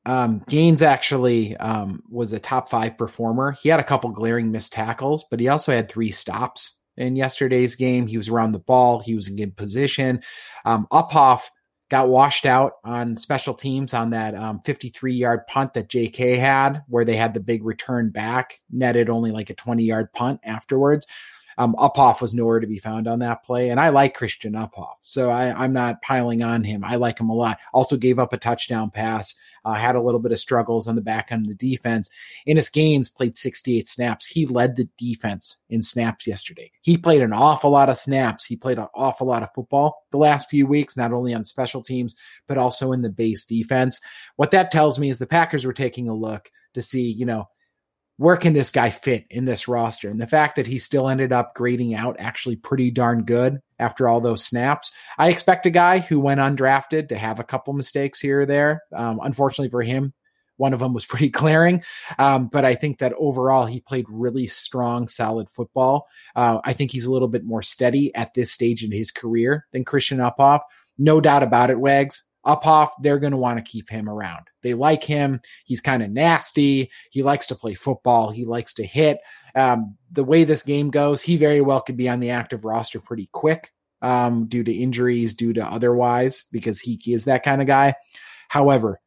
[0.05, 3.53] um, Gaines actually um, was a top five performer.
[3.53, 7.75] He had a couple glaring missed tackles, but he also had three stops in yesterday's
[7.75, 8.05] game.
[8.05, 8.99] He was around the ball.
[8.99, 10.21] He was in good position.
[10.65, 11.41] Um, Uphoff
[11.89, 16.83] got washed out on special teams on that um, 53 yard punt that JK had,
[16.87, 21.07] where they had the big return back, netted only like a 20 yard punt afterwards.
[21.59, 23.69] Um, Uphoff was nowhere to be found on that play.
[23.69, 24.95] And I like Christian Uphoff.
[25.01, 26.85] So I, am not piling on him.
[26.85, 27.59] I like him a lot.
[27.73, 29.35] Also gave up a touchdown pass,
[29.65, 32.09] uh, had a little bit of struggles on the back end of the defense.
[32.45, 34.25] Innis Gaines played 68 snaps.
[34.25, 36.71] He led the defense in snaps yesterday.
[36.79, 38.45] He played an awful lot of snaps.
[38.45, 41.83] He played an awful lot of football the last few weeks, not only on special
[41.83, 42.15] teams,
[42.47, 43.99] but also in the base defense.
[44.37, 47.49] What that tells me is the Packers were taking a look to see, you know,
[48.19, 50.09] where can this guy fit in this roster?
[50.09, 54.09] And the fact that he still ended up grading out actually pretty darn good after
[54.09, 54.91] all those snaps.
[55.17, 58.83] I expect a guy who went undrafted to have a couple mistakes here or there.
[58.93, 60.13] Um, unfortunately for him,
[60.57, 61.81] one of them was pretty glaring.
[62.17, 66.05] Um, but I think that overall he played really strong, solid football.
[66.35, 69.65] Uh, I think he's a little bit more steady at this stage in his career
[69.71, 70.59] than Christian Uphoff.
[70.97, 72.25] No doubt about it, Wags.
[72.49, 74.47] Uphoff, they're going to want to keep him around.
[74.63, 75.41] They like him.
[75.65, 76.89] He's kind of nasty.
[77.11, 78.31] He likes to play football.
[78.31, 79.19] He likes to hit.
[79.55, 82.99] Um, the way this game goes, he very well could be on the active roster
[82.99, 83.71] pretty quick
[84.01, 87.93] um, due to injuries, due to otherwise, because he is that kind of guy.
[88.47, 88.99] However,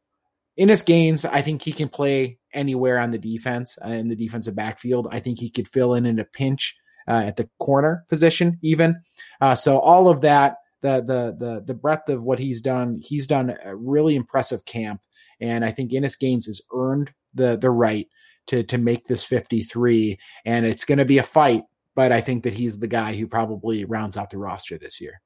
[0.55, 4.55] Innis Gaines, I think he can play anywhere on the defense, uh, in the defensive
[4.55, 5.07] backfield.
[5.11, 6.75] I think he could fill in in a pinch
[7.07, 9.01] uh, at the corner position, even.
[9.41, 12.99] Uh, so all of that the the the the breadth of what he's done.
[13.01, 15.01] He's done a really impressive camp,
[15.41, 18.07] and I think Innis Gaines has earned the the right
[18.47, 20.19] to to make this 53.
[20.45, 21.63] And it's going to be a fight,
[21.95, 25.21] but I think that he's the guy who probably rounds out the roster this year.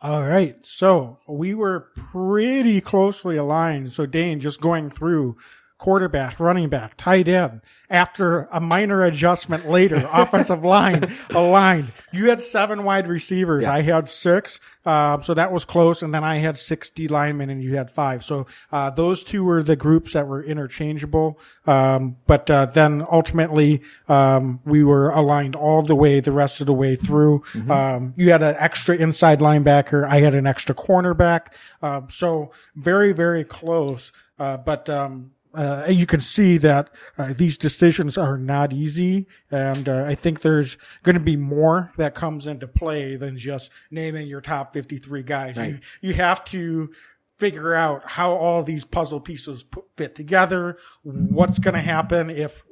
[0.00, 3.92] All right, so we were pretty closely aligned.
[3.92, 5.36] So Dane, just going through
[5.78, 7.60] quarterback, running back, tight end.
[7.88, 11.92] After a minor adjustment later, offensive line aligned.
[12.12, 13.62] You had seven wide receivers.
[13.62, 13.72] Yeah.
[13.72, 14.60] I had six.
[14.84, 16.02] Uh, so that was close.
[16.02, 18.24] And then I had 60 linemen and you had five.
[18.24, 21.38] So, uh, those two were the groups that were interchangeable.
[21.66, 26.66] Um, but, uh, then ultimately, um, we were aligned all the way, the rest of
[26.66, 27.40] the way through.
[27.52, 27.70] Mm-hmm.
[27.70, 30.08] Um, you had an extra inside linebacker.
[30.08, 31.48] I had an extra cornerback.
[31.82, 34.10] Uh, so very, very close.
[34.38, 36.88] Uh, but, um, uh, you can see that
[37.18, 41.90] uh, these decisions are not easy, and uh, I think there's going to be more
[41.96, 45.56] that comes into play than just naming your top 53 guys.
[45.56, 45.70] Right.
[45.70, 46.90] You, you have to
[47.38, 49.64] figure out how all these puzzle pieces
[49.96, 52.62] fit together, what's going to happen if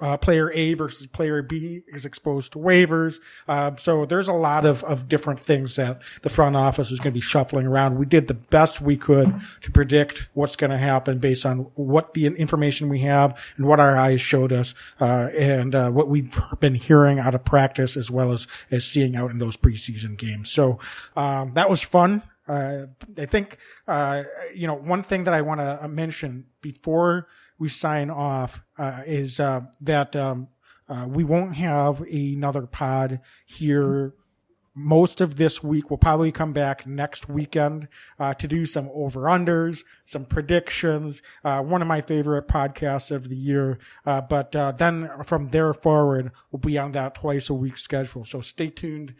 [0.00, 3.16] uh, player A versus player B is exposed to waivers.
[3.46, 7.12] Uh, so there's a lot of, of different things that the front office is going
[7.12, 7.98] to be shuffling around.
[7.98, 12.14] We did the best we could to predict what's going to happen based on what
[12.14, 16.38] the information we have and what our eyes showed us, uh, and uh, what we've
[16.60, 20.50] been hearing out of practice as well as, as seeing out in those preseason games.
[20.50, 20.78] So
[21.16, 22.22] um, that was fun.
[22.46, 22.86] Uh,
[23.16, 23.56] I think,
[23.88, 27.26] uh, you know, one thing that I want to mention before
[27.58, 30.48] we sign off uh, is uh, that um,
[30.88, 34.14] uh, we won't have another pod here
[34.74, 35.88] most of this week.
[35.88, 41.22] We'll probably come back next weekend uh, to do some over unders, some predictions.
[41.44, 43.78] Uh, one of my favorite podcasts of the year.
[44.04, 48.24] Uh, but uh, then from there forward, we'll be on that twice a week schedule.
[48.24, 49.14] So stay tuned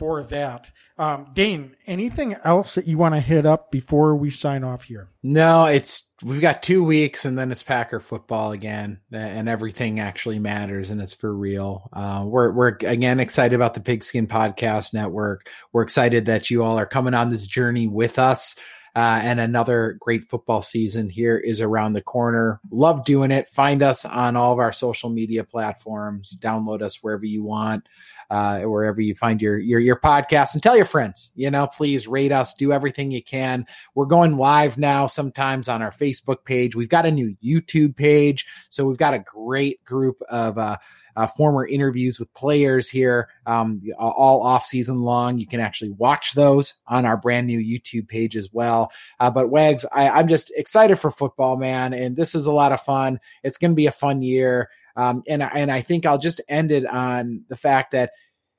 [0.00, 0.72] for that.
[0.96, 5.10] Um, Dane, anything else that you want to hit up before we sign off here?
[5.22, 10.38] No, it's we've got two weeks and then it's Packer football again, and everything actually
[10.38, 11.90] matters and it's for real.
[11.92, 15.50] Uh, we're we're again excited about the Pigskin Podcast Network.
[15.70, 18.56] We're excited that you all are coming on this journey with us.
[18.96, 22.60] Uh, and another great football season here is around the corner.
[22.70, 23.48] Love doing it.
[23.48, 26.36] Find us on all of our social media platforms.
[26.40, 27.88] Download us wherever you want,
[28.30, 31.32] uh, wherever you find your, your your podcast, and tell your friends.
[31.36, 32.54] You know, please rate us.
[32.54, 33.66] Do everything you can.
[33.94, 35.06] We're going live now.
[35.06, 36.74] Sometimes on our Facebook page.
[36.74, 40.58] We've got a new YouTube page, so we've got a great group of.
[40.58, 40.76] Uh,
[41.16, 45.38] uh, former interviews with players here um, all off season long.
[45.38, 48.92] You can actually watch those on our brand new YouTube page as well.
[49.18, 52.72] Uh, but Wags, I, I'm just excited for football, man, and this is a lot
[52.72, 53.20] of fun.
[53.42, 56.70] It's going to be a fun year, um, and and I think I'll just end
[56.72, 58.12] it on the fact that.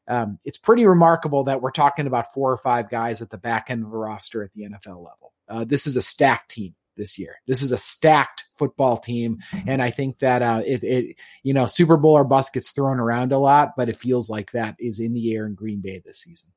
[0.08, 3.70] Um, it's pretty remarkable that we're talking about four or five guys at the back
[3.70, 5.32] end of a roster at the NFL level.
[5.48, 7.36] Uh, this is a stacked team this year.
[7.48, 11.66] This is a stacked football team, and I think that uh, it, it, you know,
[11.66, 15.00] Super Bowl or bust gets thrown around a lot, but it feels like that is
[15.00, 16.52] in the air in Green Bay this season.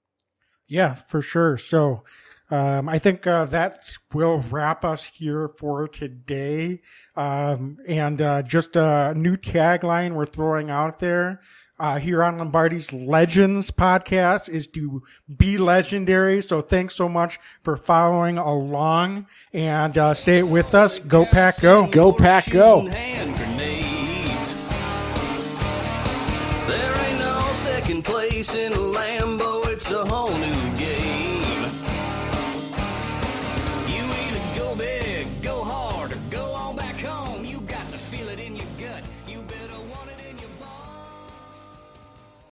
[0.66, 1.56] Yeah, for sure.
[1.59, 2.05] So.
[2.51, 6.82] Um, I think uh, that will wrap us here for today.
[7.16, 11.40] Um, and uh, just a new tagline we're throwing out there
[11.79, 15.03] uh, here on Lombardi's Legends podcast is to
[15.37, 16.43] be legendary.
[16.43, 20.99] So thanks so much for following along and uh, stay with us.
[21.01, 21.87] Go Pack Go.
[21.87, 22.89] Go Pack Go.